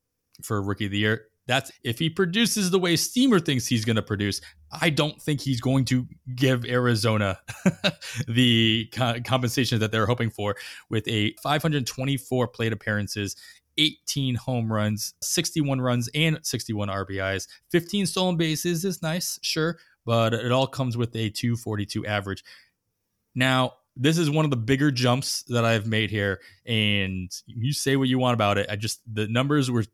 [0.43, 1.27] for rookie of the year.
[1.47, 4.41] That's if he produces the way Steamer thinks he's going to produce.
[4.81, 7.39] I don't think he's going to give Arizona
[8.29, 10.57] the co- compensation that they're hoping for
[10.91, 13.37] with a 524 plate appearances,
[13.79, 17.47] 18 home runs, 61 runs, and 61 RBIs.
[17.71, 22.43] 15 stolen bases is nice, sure, but it all comes with a 242 average.
[23.37, 26.41] Now, this is one of the bigger jumps that I've made here.
[26.67, 28.67] And you say what you want about it.
[28.69, 29.85] I just, the numbers were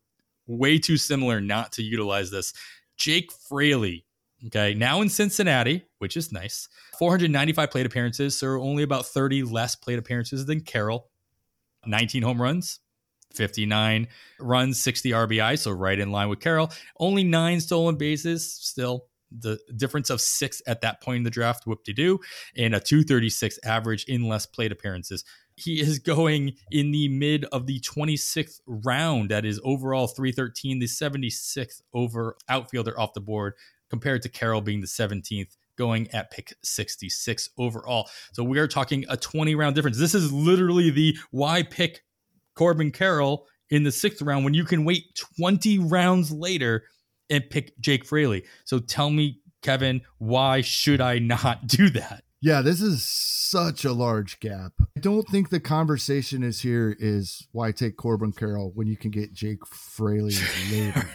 [0.47, 2.53] way too similar not to utilize this.
[2.97, 4.05] Jake Fraley,
[4.47, 6.67] okay, now in Cincinnati, which is nice.
[6.99, 11.09] 495 plate appearances, so only about 30 less plate appearances than Carroll.
[11.85, 12.79] 19 home runs,
[13.33, 14.07] 59
[14.39, 16.71] runs, 60 RBI, so right in line with Carroll.
[16.99, 19.07] Only nine stolen bases, still
[19.39, 22.19] the difference of six at that point in the draft, whoop de doo,
[22.55, 25.23] and a 236 average in less plate appearances.
[25.55, 29.29] He is going in the mid of the 26th round.
[29.29, 33.53] That is overall 313, the 76th over outfielder off the board,
[33.89, 38.09] compared to Carroll being the 17th going at pick 66 overall.
[38.33, 39.97] So we are talking a 20 round difference.
[39.97, 42.03] This is literally the why pick
[42.55, 46.83] Corbin Carroll in the sixth round when you can wait 20 rounds later
[47.29, 48.43] and pick Jake Fraley.
[48.65, 52.22] So tell me, Kevin, why should I not do that?
[52.43, 54.73] Yeah, this is such a large gap.
[54.97, 59.11] I don't think the conversation is here is why take Corbin Carroll when you can
[59.11, 60.33] get Jake Fraley
[60.71, 61.09] later.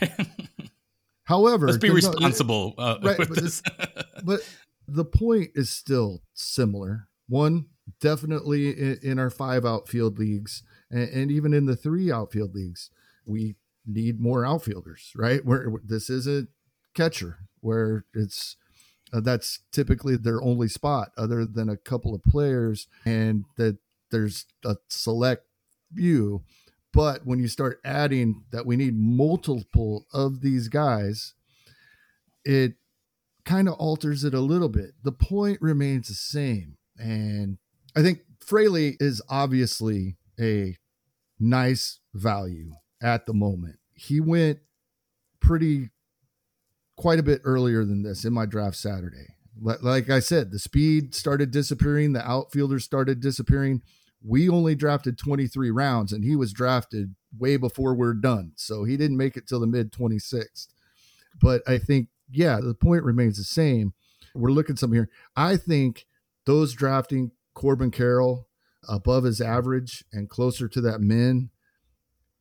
[1.25, 3.63] However, let's be responsible uh, right, but, this.
[4.25, 4.41] but
[4.87, 7.09] the point is still similar.
[7.29, 7.67] One,
[8.01, 12.89] definitely in, in our five outfield leagues, and, and, even in the three outfield leagues,
[13.27, 13.57] we
[13.87, 15.45] need more outfielders, right?
[15.45, 16.49] Where this isn't
[16.95, 18.57] catcher, where it's
[19.13, 23.79] uh, that's typically their only spot, other than a couple of players, and that
[24.11, 25.45] there's a select
[25.95, 26.43] few.
[26.93, 31.35] But when you start adding that we need multiple of these guys,
[32.45, 32.75] it
[33.45, 34.93] kind of alters it a little bit.
[35.03, 36.77] The point remains the same.
[36.99, 37.59] And
[37.97, 40.77] I think Fraley is obviously a
[41.39, 42.73] nice value
[43.03, 43.79] at the moment.
[43.95, 44.61] He went
[45.41, 45.91] pretty
[46.99, 49.29] quite a bit earlier than this in my draft Saturday.
[49.61, 53.83] Like I said, the speed started disappearing, the outfielders started disappearing.
[54.23, 58.53] We only drafted 23 rounds, and he was drafted way before we're done.
[58.57, 60.67] So he didn't make it till the mid 26th.
[61.41, 63.95] But I think, yeah, the point remains the same.
[64.35, 65.09] We're looking some here.
[65.37, 66.07] I think
[66.47, 68.49] those drafting Corbin Carroll
[68.89, 71.51] above his average and closer to that min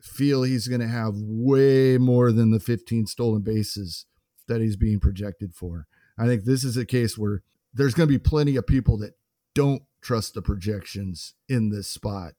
[0.02, 4.06] feel he's going to have way more than the 15 stolen bases
[4.48, 5.88] that he's being projected for.
[6.18, 7.44] I think this is a case where
[7.74, 9.14] there's going to be plenty of people that
[9.54, 12.34] don't trust the projections in this spot.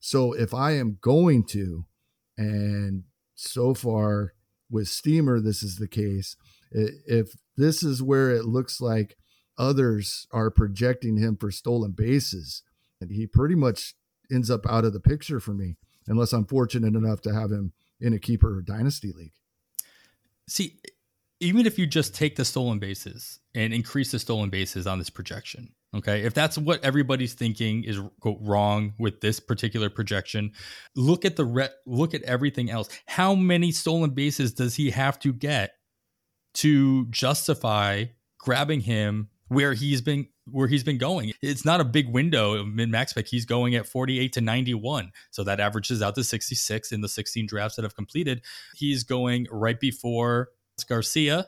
[0.00, 1.86] So if I am going to,
[2.36, 3.04] and
[3.34, 4.34] so far
[4.70, 6.36] with Steamer, this is the case.
[6.70, 9.16] If this is where it looks like
[9.58, 12.62] others are projecting him for stolen bases,
[13.00, 13.94] and he pretty much
[14.30, 15.76] ends up out of the picture for me,
[16.06, 19.32] unless I'm fortunate enough to have him in a keeper dynasty league.
[20.48, 20.78] See,
[21.40, 25.10] even if you just take the stolen bases and increase the stolen bases on this
[25.10, 30.52] projection, okay, if that's what everybody's thinking is wrong with this particular projection,
[30.94, 32.88] look at the re- look at everything else.
[33.06, 35.72] How many stolen bases does he have to get
[36.54, 38.04] to justify
[38.38, 41.32] grabbing him where he's been where he's been going.
[41.42, 43.26] It's not a big window of min max pick.
[43.26, 45.10] He's going at 48 to 91.
[45.32, 48.42] So that averages out to 66 in the 16 drafts that have completed.
[48.76, 50.50] He's going right before
[50.84, 51.46] Garcia,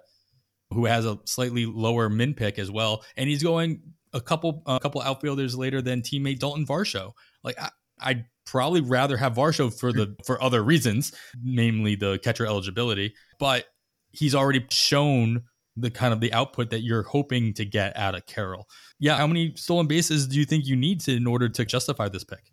[0.70, 3.82] who has a slightly lower min pick as well, and he's going
[4.12, 7.12] a couple a couple outfielders later than teammate Dalton Varsho.
[7.42, 12.46] Like I, I'd probably rather have Varsho for the for other reasons, namely the catcher
[12.46, 13.66] eligibility, but
[14.12, 15.42] he's already shown
[15.76, 18.68] the kind of the output that you're hoping to get out of Carroll.
[18.98, 22.08] Yeah, how many stolen bases do you think you need to in order to justify
[22.08, 22.50] this pick?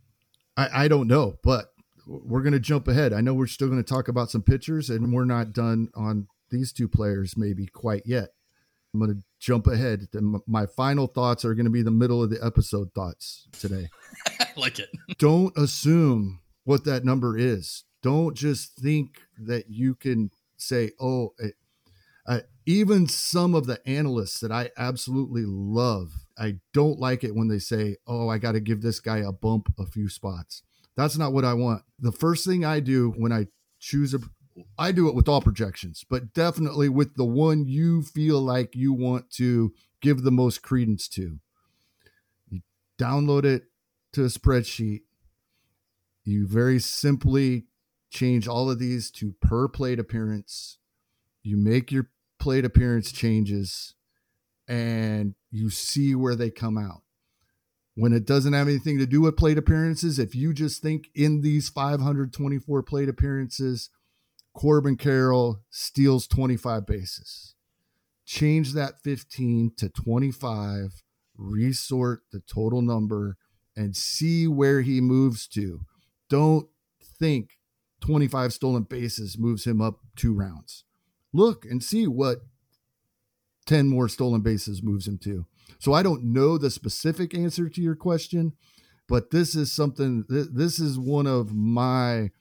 [0.57, 1.73] I, I don't know, but
[2.05, 3.13] we're going to jump ahead.
[3.13, 6.27] I know we're still going to talk about some pitchers, and we're not done on
[6.49, 8.29] these two players maybe quite yet.
[8.93, 10.07] I'm going to jump ahead.
[10.47, 13.89] My final thoughts are going to be the middle of the episode thoughts today.
[14.57, 14.89] like it.
[15.17, 17.83] Don't assume what that number is.
[18.01, 21.55] Don't just think that you can say, "Oh, it,
[22.27, 27.47] uh, even some of the analysts that I absolutely love, I don't like it when
[27.47, 30.61] they say, "Oh, I got to give this guy a bump a few spots."
[30.95, 31.83] That's not what I want.
[31.99, 33.47] The first thing I do when I
[33.79, 34.19] choose a
[34.77, 38.93] I do it with all projections, but definitely with the one you feel like you
[38.93, 41.39] want to give the most credence to.
[42.47, 42.61] You
[42.99, 43.63] download it
[44.13, 45.01] to a spreadsheet.
[46.23, 47.65] You very simply
[48.09, 50.77] change all of these to per plate appearance.
[51.43, 52.09] You make your
[52.39, 53.93] plate appearance changes
[54.67, 57.01] and you see where they come out.
[57.95, 61.41] When it doesn't have anything to do with plate appearances, if you just think in
[61.41, 63.89] these 524 plate appearances,
[64.55, 67.53] Corbin Carroll steals 25 bases.
[68.25, 71.03] Change that 15 to 25,
[71.37, 73.37] resort the total number,
[73.75, 75.81] and see where he moves to.
[76.29, 76.67] Don't
[77.19, 77.59] think
[78.01, 80.85] 25 stolen bases moves him up two rounds
[81.35, 82.39] look and see what
[83.65, 85.45] 10 more stolen bases moves him to.
[85.79, 88.53] So I don't know the specific answer to your question,
[89.07, 92.31] but this is something, this is one of my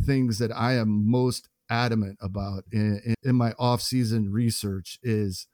[0.00, 5.46] things that I am most adamant about in, in my off-season research is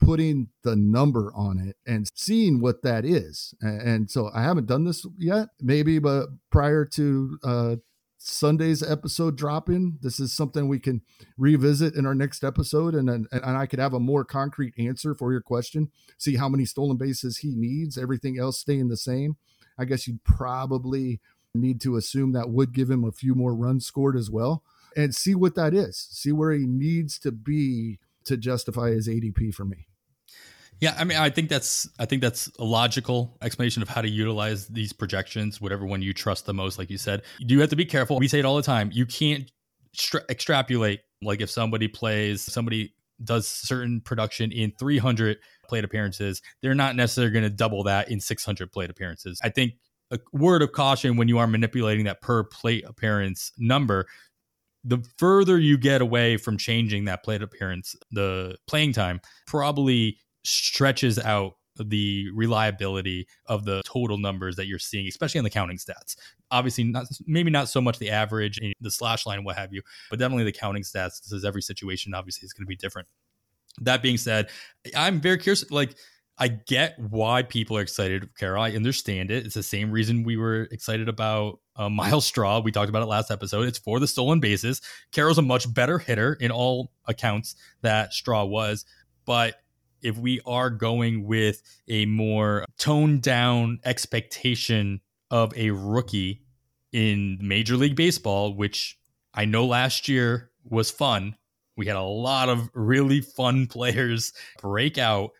[0.00, 3.54] putting the number on it and seeing what that is.
[3.60, 7.76] And so I haven't done this yet, maybe, but prior to uh,
[8.18, 9.98] Sunday's episode dropping.
[10.02, 11.02] This is something we can
[11.36, 15.14] revisit in our next episode, and, and and I could have a more concrete answer
[15.14, 15.90] for your question.
[16.18, 17.96] See how many stolen bases he needs.
[17.96, 19.36] Everything else staying the same.
[19.78, 21.20] I guess you'd probably
[21.54, 24.62] need to assume that would give him a few more runs scored as well,
[24.96, 26.08] and see what that is.
[26.10, 29.86] See where he needs to be to justify his ADP for me.
[30.80, 34.08] Yeah, I mean, I think that's I think that's a logical explanation of how to
[34.08, 36.78] utilize these projections, whatever one you trust the most.
[36.78, 38.18] Like you said, you do have to be careful.
[38.18, 38.90] We say it all the time.
[38.92, 39.50] You can't
[40.30, 41.00] extrapolate.
[41.20, 42.94] Like if somebody plays, somebody
[43.24, 45.38] does certain production in 300
[45.68, 49.40] plate appearances, they're not necessarily going to double that in 600 plate appearances.
[49.42, 49.72] I think
[50.10, 54.06] a word of caution when you are manipulating that per plate appearance number
[54.84, 61.18] the further you get away from changing that plate appearance, the playing time, probably stretches
[61.18, 66.16] out the reliability of the total numbers that you're seeing, especially on the counting stats.
[66.50, 69.82] Obviously, not maybe not so much the average in the slash line, what have you,
[70.10, 71.20] but definitely the counting stats.
[71.22, 73.08] This is every situation, obviously, is going to be different.
[73.80, 74.48] That being said,
[74.96, 75.70] I'm very curious.
[75.70, 75.94] Like,
[76.38, 78.62] I get why people are excited for Carroll.
[78.62, 79.44] I understand it.
[79.44, 82.60] It's the same reason we were excited about uh, Myles Straw.
[82.60, 83.66] We talked about it last episode.
[83.66, 84.80] It's for the stolen bases.
[85.10, 88.84] Carroll's a much better hitter in all accounts that Straw was,
[89.24, 89.56] but
[90.00, 95.00] if we are going with a more toned down expectation
[95.30, 96.42] of a rookie
[96.92, 98.98] in Major League Baseball, which
[99.34, 101.36] I know last year was fun.
[101.76, 105.30] We had a lot of really fun players break out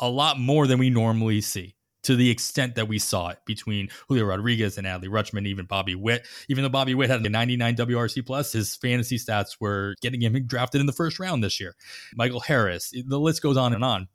[0.00, 3.88] a lot more than we normally see to the extent that we saw it between
[4.08, 6.26] Julio Rodriguez and Adley Rutschman, even Bobby Witt.
[6.48, 10.46] Even though Bobby Witt had a 99 WRC plus, his fantasy stats were getting him
[10.46, 11.74] drafted in the first round this year.
[12.14, 14.08] Michael Harris, the list goes on and on.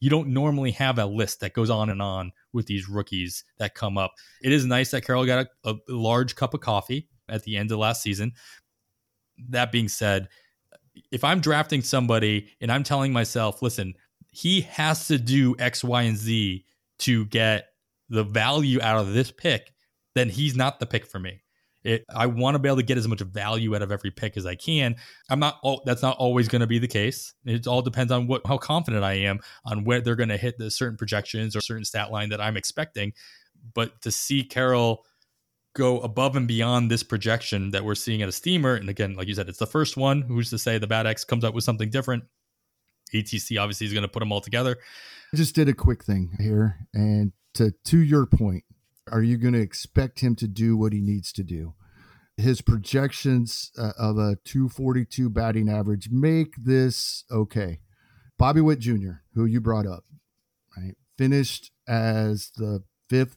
[0.00, 3.74] You don't normally have a list that goes on and on with these rookies that
[3.74, 4.14] come up.
[4.42, 7.72] It is nice that Carroll got a, a large cup of coffee at the end
[7.72, 8.32] of last season.
[9.48, 10.28] That being said,
[11.10, 13.94] if I'm drafting somebody and I'm telling myself, listen,
[14.30, 16.64] he has to do X, Y, and Z
[17.00, 17.68] to get
[18.08, 19.72] the value out of this pick,
[20.14, 21.42] then he's not the pick for me.
[21.84, 24.36] It, I want to be able to get as much value out of every pick
[24.36, 24.96] as I can.
[25.30, 25.58] I'm not.
[25.64, 27.34] Oh, that's not always going to be the case.
[27.44, 30.58] It all depends on what how confident I am on where they're going to hit
[30.58, 33.12] the certain projections or certain stat line that I'm expecting.
[33.74, 35.04] But to see Carroll
[35.74, 39.28] go above and beyond this projection that we're seeing at a steamer, and again, like
[39.28, 40.22] you said, it's the first one.
[40.22, 42.24] Who's to say the BAT X comes up with something different?
[43.12, 44.76] ATC obviously is going to put them all together.
[45.32, 48.64] I just did a quick thing here, and to to your point,
[49.10, 51.74] are you going to expect him to do what he needs to do?
[52.36, 57.80] His projections uh, of a 242 batting average make this okay.
[58.38, 60.04] Bobby Witt Jr., who you brought up,
[60.76, 63.36] right, finished as the fifth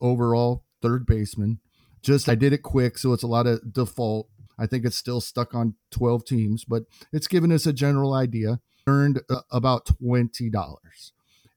[0.00, 1.60] overall third baseman.
[2.02, 4.28] Just I did it quick, so it's a lot of default.
[4.58, 6.82] I think it's still stuck on 12 teams, but
[7.12, 8.60] it's given us a general idea.
[8.86, 11.12] Earned uh, about twenty dollars.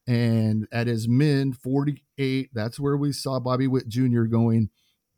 [0.08, 4.70] And at his min 48 that's where we saw bobby witt jr going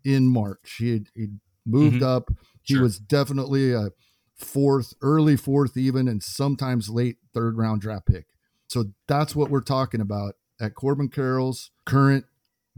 [0.06, 0.78] in march.
[0.80, 1.28] He had he
[1.66, 2.06] moved mm-hmm.
[2.06, 2.32] up.
[2.64, 2.84] He sure.
[2.84, 3.90] was definitely a
[4.38, 8.28] fourth early fourth even and sometimes late third round draft pick.
[8.68, 12.26] So that's what we're talking about at corbin carroll's current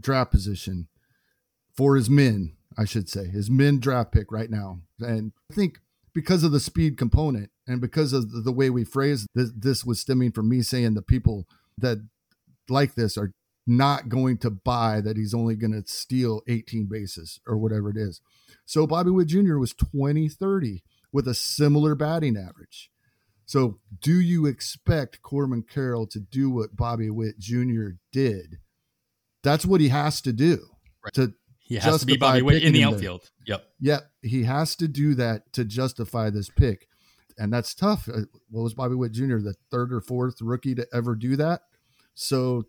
[0.00, 0.88] draft position
[1.76, 4.80] for his min i should say his min draft pick right now.
[4.98, 5.78] And i think
[6.12, 10.00] because of the speed component and because of the way we phrased this, this was
[10.00, 11.46] stemming from me saying the people
[11.78, 11.98] that
[12.68, 13.32] like this are
[13.66, 17.96] not going to buy that he's only going to steal 18 bases or whatever it
[17.96, 18.20] is.
[18.64, 19.58] So Bobby Witt Jr.
[19.58, 20.82] was 20 30
[21.12, 22.90] with a similar batting average.
[23.46, 27.90] So do you expect Corbin Carroll to do what Bobby Witt Jr.
[28.12, 28.58] did?
[29.42, 30.66] That's what he has to do
[31.04, 31.14] right.
[31.14, 33.30] to he has to be Bobby Witt in the outfield.
[33.46, 33.64] Yep.
[33.80, 34.10] Yep.
[34.22, 36.88] He has to do that to justify this pick.
[37.40, 38.06] And that's tough.
[38.06, 41.62] Uh, what was Bobby Witt Jr., the third or fourth rookie to ever do that?
[42.14, 42.66] So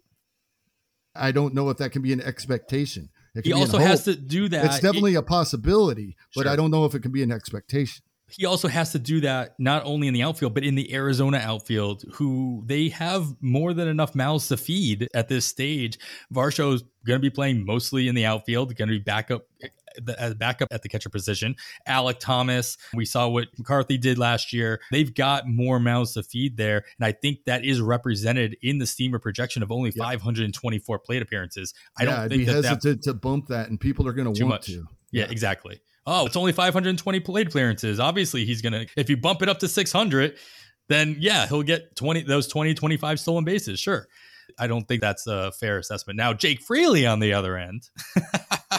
[1.14, 3.10] I don't know if that can be an expectation.
[3.44, 4.66] He also has to do that.
[4.66, 6.52] It's definitely it, a possibility, but sure.
[6.52, 8.04] I don't know if it can be an expectation.
[8.30, 11.38] He also has to do that not only in the outfield, but in the Arizona
[11.38, 16.00] outfield, who they have more than enough mouths to feed at this stage.
[16.34, 19.48] Varsho's going to be playing mostly in the outfield, going to be backup
[20.18, 21.56] as backup at the catcher position.
[21.88, 24.82] Alek Thomas, we saw what McCarthy did last year.
[24.92, 28.86] They've got more mouths to feed there, and I think that is represented in the
[28.86, 31.74] steamer projection of only 524 plate appearances.
[31.98, 34.44] I yeah, don't think be that hesitant to bump that, and people are going to
[34.44, 34.66] want much.
[34.68, 34.88] to.
[35.12, 35.82] Yeah, yeah, exactly.
[36.06, 38.00] Oh, it's only 520 plate appearances.
[38.00, 40.38] Obviously, he's going to if you bump it up to 600,
[40.90, 43.80] then yeah, he'll get 20 those 20 25 stolen bases.
[43.80, 44.08] Sure.
[44.60, 46.18] I don't think that's a fair assessment.
[46.18, 47.90] Now, Jake Fraley on the other end.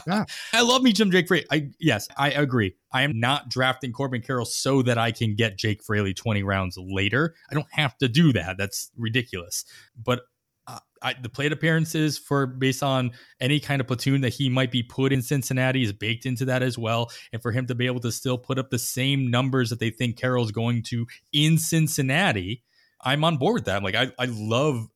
[0.07, 0.24] yeah.
[0.53, 1.47] I love me Jim Jake Fraley.
[1.51, 2.74] I yes, I agree.
[2.93, 6.77] I am not drafting Corbin Carroll so that I can get Jake Fraley 20 rounds
[6.78, 7.35] later.
[7.51, 8.57] I don't have to do that.
[8.59, 9.65] That's ridiculous.
[9.97, 10.23] But
[10.66, 14.70] uh, I, the plate appearances for based on any kind of platoon that he might
[14.70, 17.11] be put in Cincinnati is baked into that as well.
[17.32, 19.90] And for him to be able to still put up the same numbers that they
[19.90, 22.62] think Carroll's going to in Cincinnati,
[23.03, 23.77] I'm on board with that.
[23.77, 24.89] I'm like I, I love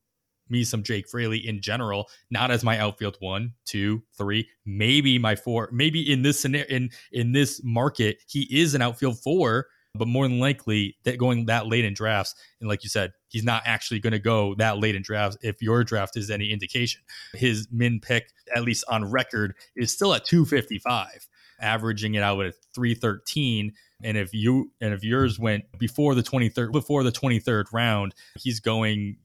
[0.49, 5.35] me some Jake Fraley in general, not as my outfield one, two, three, maybe my
[5.35, 5.69] four.
[5.71, 9.67] Maybe in this scenario, in in this market, he is an outfield four,
[9.97, 13.43] but more than likely that going that late in drafts, and like you said, he's
[13.43, 15.37] not actually going to go that late in drafts.
[15.41, 17.01] If your draft is any indication,
[17.33, 21.27] his min pick, at least on record, is still at 255,
[21.59, 23.73] averaging it out at 313.
[24.03, 28.59] And if you and if yours went before the 23rd before the 23rd round, he's
[28.59, 29.17] going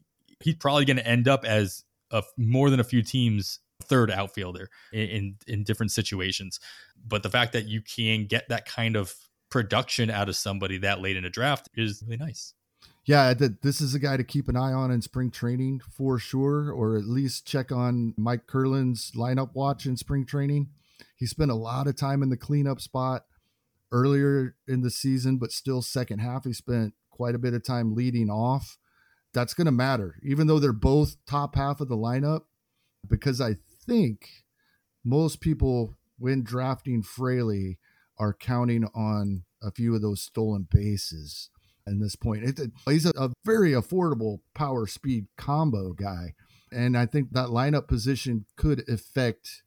[0.42, 4.68] he's probably going to end up as a, more than a few teams third outfielder
[4.92, 6.60] in, in, in different situations.
[7.04, 9.14] But the fact that you can get that kind of
[9.50, 12.54] production out of somebody that late in a draft is really nice.
[13.04, 16.70] Yeah, this is a guy to keep an eye on in spring training for sure,
[16.70, 20.68] or at least check on Mike Curlin's lineup watch in spring training.
[21.16, 23.24] He spent a lot of time in the cleanup spot
[23.90, 27.94] earlier in the season, but still second half he spent quite a bit of time
[27.94, 28.78] leading off
[29.32, 32.42] that's going to matter, even though they're both top half of the lineup,
[33.08, 33.56] because I
[33.86, 34.28] think
[35.04, 37.78] most people, when drafting Fraley,
[38.18, 41.50] are counting on a few of those stolen bases.
[41.84, 46.34] At this point, it, he's a, a very affordable power speed combo guy,
[46.70, 49.62] and I think that lineup position could affect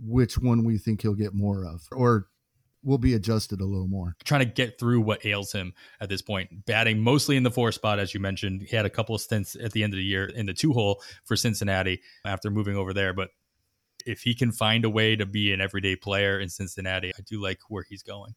[0.00, 2.26] which one we think he'll get more of, or
[2.84, 4.16] will be adjusted a little more.
[4.24, 6.66] Trying to get through what ails him at this point.
[6.66, 8.62] Batting mostly in the four spot, as you mentioned.
[8.62, 10.72] He had a couple of stints at the end of the year in the two
[10.72, 13.12] hole for Cincinnati after moving over there.
[13.12, 13.30] But
[14.06, 17.42] if he can find a way to be an everyday player in Cincinnati, I do
[17.42, 18.34] like where he's going.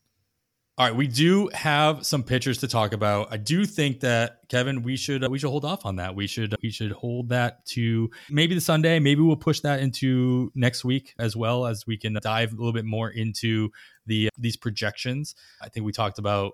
[0.80, 3.30] All right, we do have some pitchers to talk about.
[3.32, 6.14] I do think that Kevin, we should uh, we should hold off on that.
[6.14, 9.00] We should we should hold that to maybe the Sunday.
[9.00, 12.74] Maybe we'll push that into next week as well as we can dive a little
[12.74, 13.72] bit more into
[14.06, 15.34] the these projections.
[15.64, 16.54] I think we talked about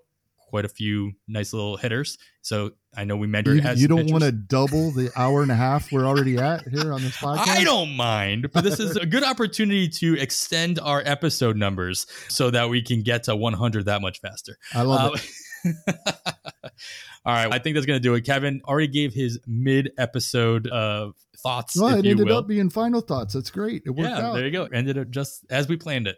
[0.54, 2.20] quite a few nice little hitters.
[2.44, 5.56] So I know we mentioned you, you don't want to double the hour and a
[5.56, 7.48] half we're already at here on this podcast.
[7.48, 12.52] I don't mind, but this is a good opportunity to extend our episode numbers so
[12.52, 14.60] that we can get to 100 that much faster.
[14.76, 15.16] I love
[15.66, 15.96] uh, it.
[17.26, 18.22] All right, I think that's going to do it.
[18.22, 21.76] Kevin already gave his mid-episode uh, thoughts.
[21.80, 22.38] Well, it ended will.
[22.38, 23.34] up being final thoughts.
[23.34, 23.82] That's great.
[23.88, 24.36] It worked yeah, out.
[24.36, 24.66] There you go.
[24.66, 26.18] Ended up just as we planned it.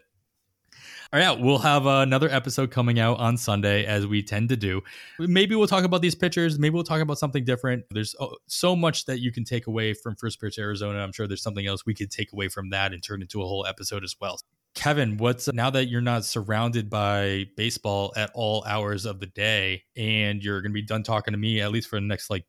[1.14, 4.82] All right, we'll have another episode coming out on Sunday as we tend to do.
[5.20, 6.58] Maybe we'll talk about these pitchers.
[6.58, 7.86] Maybe we'll talk about something different.
[7.92, 11.00] There's uh, so much that you can take away from First Pitch Arizona.
[11.00, 13.46] I'm sure there's something else we could take away from that and turn into a
[13.46, 14.40] whole episode as well.
[14.74, 19.84] Kevin, what's now that you're not surrounded by baseball at all hours of the day
[19.96, 22.46] and you're going to be done talking to me at least for the next like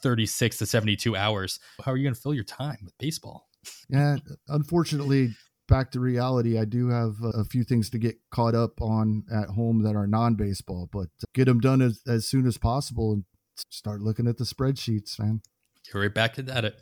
[0.00, 3.48] 36 to 72 hours, how are you going to fill your time with baseball?
[3.88, 4.16] Yeah,
[4.48, 5.34] unfortunately,
[5.72, 9.48] back to reality, I do have a few things to get caught up on at
[9.48, 13.24] home that are non baseball, but get them done as, as soon as possible and
[13.70, 15.40] start looking at the spreadsheets, man.
[15.86, 16.74] Get right back to that.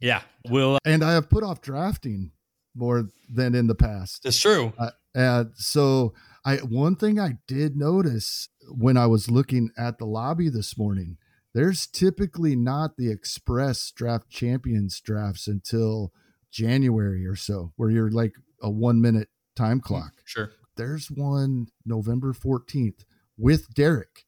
[0.00, 0.74] Yeah, we'll.
[0.74, 2.32] Uh, and I have put off drafting
[2.74, 4.24] more than in the past.
[4.24, 4.72] That's true.
[4.76, 6.12] Uh, and so
[6.44, 11.16] I one thing I did notice when I was looking at the lobby this morning,
[11.54, 16.12] there's typically not the express draft champions drafts until
[16.50, 19.86] January or so, where you're like a one minute time mm-hmm.
[19.86, 20.12] clock.
[20.24, 20.50] Sure.
[20.76, 23.04] There's one November 14th
[23.38, 24.26] with Derek,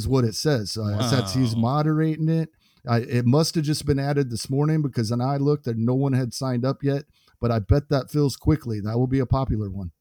[0.00, 0.76] is what it says.
[0.76, 1.08] Uh, wow.
[1.08, 2.50] Says he's moderating it.
[2.86, 5.94] I, it must have just been added this morning because when I looked, that no
[5.94, 7.04] one had signed up yet.
[7.40, 8.80] But I bet that fills quickly.
[8.80, 9.92] That will be a popular one.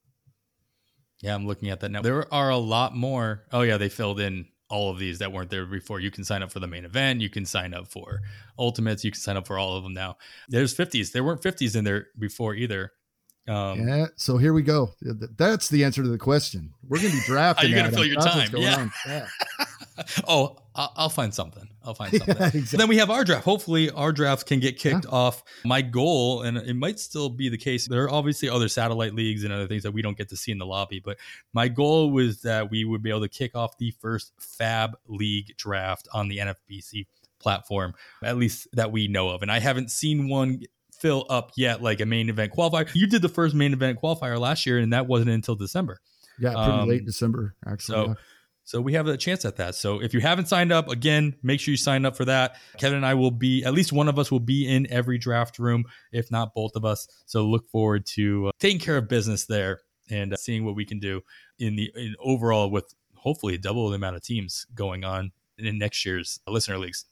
[1.21, 2.01] Yeah, I'm looking at that now.
[2.01, 3.43] There are a lot more.
[3.51, 5.99] Oh yeah, they filled in all of these that weren't there before.
[5.99, 7.21] You can sign up for the main event.
[7.21, 8.21] You can sign up for
[8.59, 9.03] ultimates.
[9.03, 10.17] You can sign up for all of them now.
[10.49, 11.11] There's 50s.
[11.11, 12.91] There weren't 50s in there before either.
[13.47, 14.07] Um, yeah.
[14.17, 14.91] So here we go.
[15.01, 16.73] That's the answer to the question.
[16.87, 17.69] We're going to be drafting.
[17.71, 18.49] You're going to fill your time.
[18.53, 18.89] Yeah.
[19.05, 19.27] yeah.
[20.27, 21.67] oh, I'll find something.
[21.87, 22.35] I'll find something.
[22.37, 22.77] Yeah, exactly.
[22.77, 23.45] Then we have our draft.
[23.45, 25.11] Hopefully, our draft can get kicked yeah.
[25.11, 25.43] off.
[25.63, 29.43] My goal, and it might still be the case, there are obviously other satellite leagues
[29.43, 31.17] and other things that we don't get to see in the lobby, but
[31.53, 35.55] my goal was that we would be able to kick off the first Fab League
[35.57, 37.07] draft on the NFBC
[37.39, 37.93] platform,
[38.23, 39.41] at least that we know of.
[39.41, 40.63] And I haven't seen one
[40.99, 42.89] fill up yet, like a main event qualifier.
[42.93, 45.99] You did the first main event qualifier last year, and that wasn't until December.
[46.39, 47.95] Yeah, pretty um, late December, actually.
[47.95, 48.13] So, yeah.
[48.67, 49.75] So we have a chance at that.
[49.75, 52.57] So if you haven't signed up, again, make sure you sign up for that.
[52.77, 55.57] Kevin and I will be, at least one of us will be in every draft
[55.57, 57.07] room, if not both of us.
[57.27, 59.79] So look forward to uh, taking care of business there
[60.09, 61.21] and uh, seeing what we can do
[61.57, 66.05] in the in overall with hopefully double the amount of teams going on in next
[66.05, 67.05] year's listener leagues.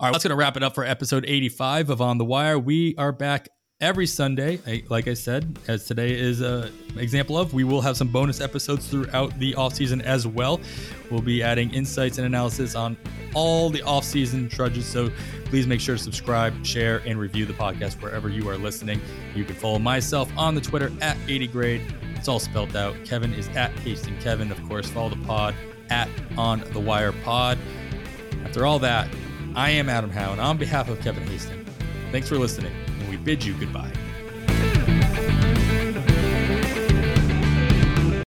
[0.00, 2.58] All right, that's going to wrap it up for episode 85 of On the Wire.
[2.58, 4.60] We are back every Sunday.
[4.88, 8.88] Like I said, as today is an example of, we will have some bonus episodes
[8.88, 10.60] throughout the off season as well.
[11.10, 12.96] We'll be adding insights and analysis on
[13.34, 14.84] all the off season trudges.
[14.84, 15.10] So
[15.44, 19.00] please make sure to subscribe, share, and review the podcast wherever you are listening.
[19.34, 21.82] You can follow myself on the Twitter at 80 grade.
[22.16, 22.96] It's all spelled out.
[23.04, 24.50] Kevin is at Hasting Kevin.
[24.50, 25.54] Of course, follow the pod
[25.88, 27.58] at On the Wire Pod.
[28.44, 29.08] After all that,
[29.54, 31.68] I am Adam Howe, and on behalf of Kevin Hastings,
[32.10, 32.72] thanks for listening
[33.28, 34.07] bid you goodbye.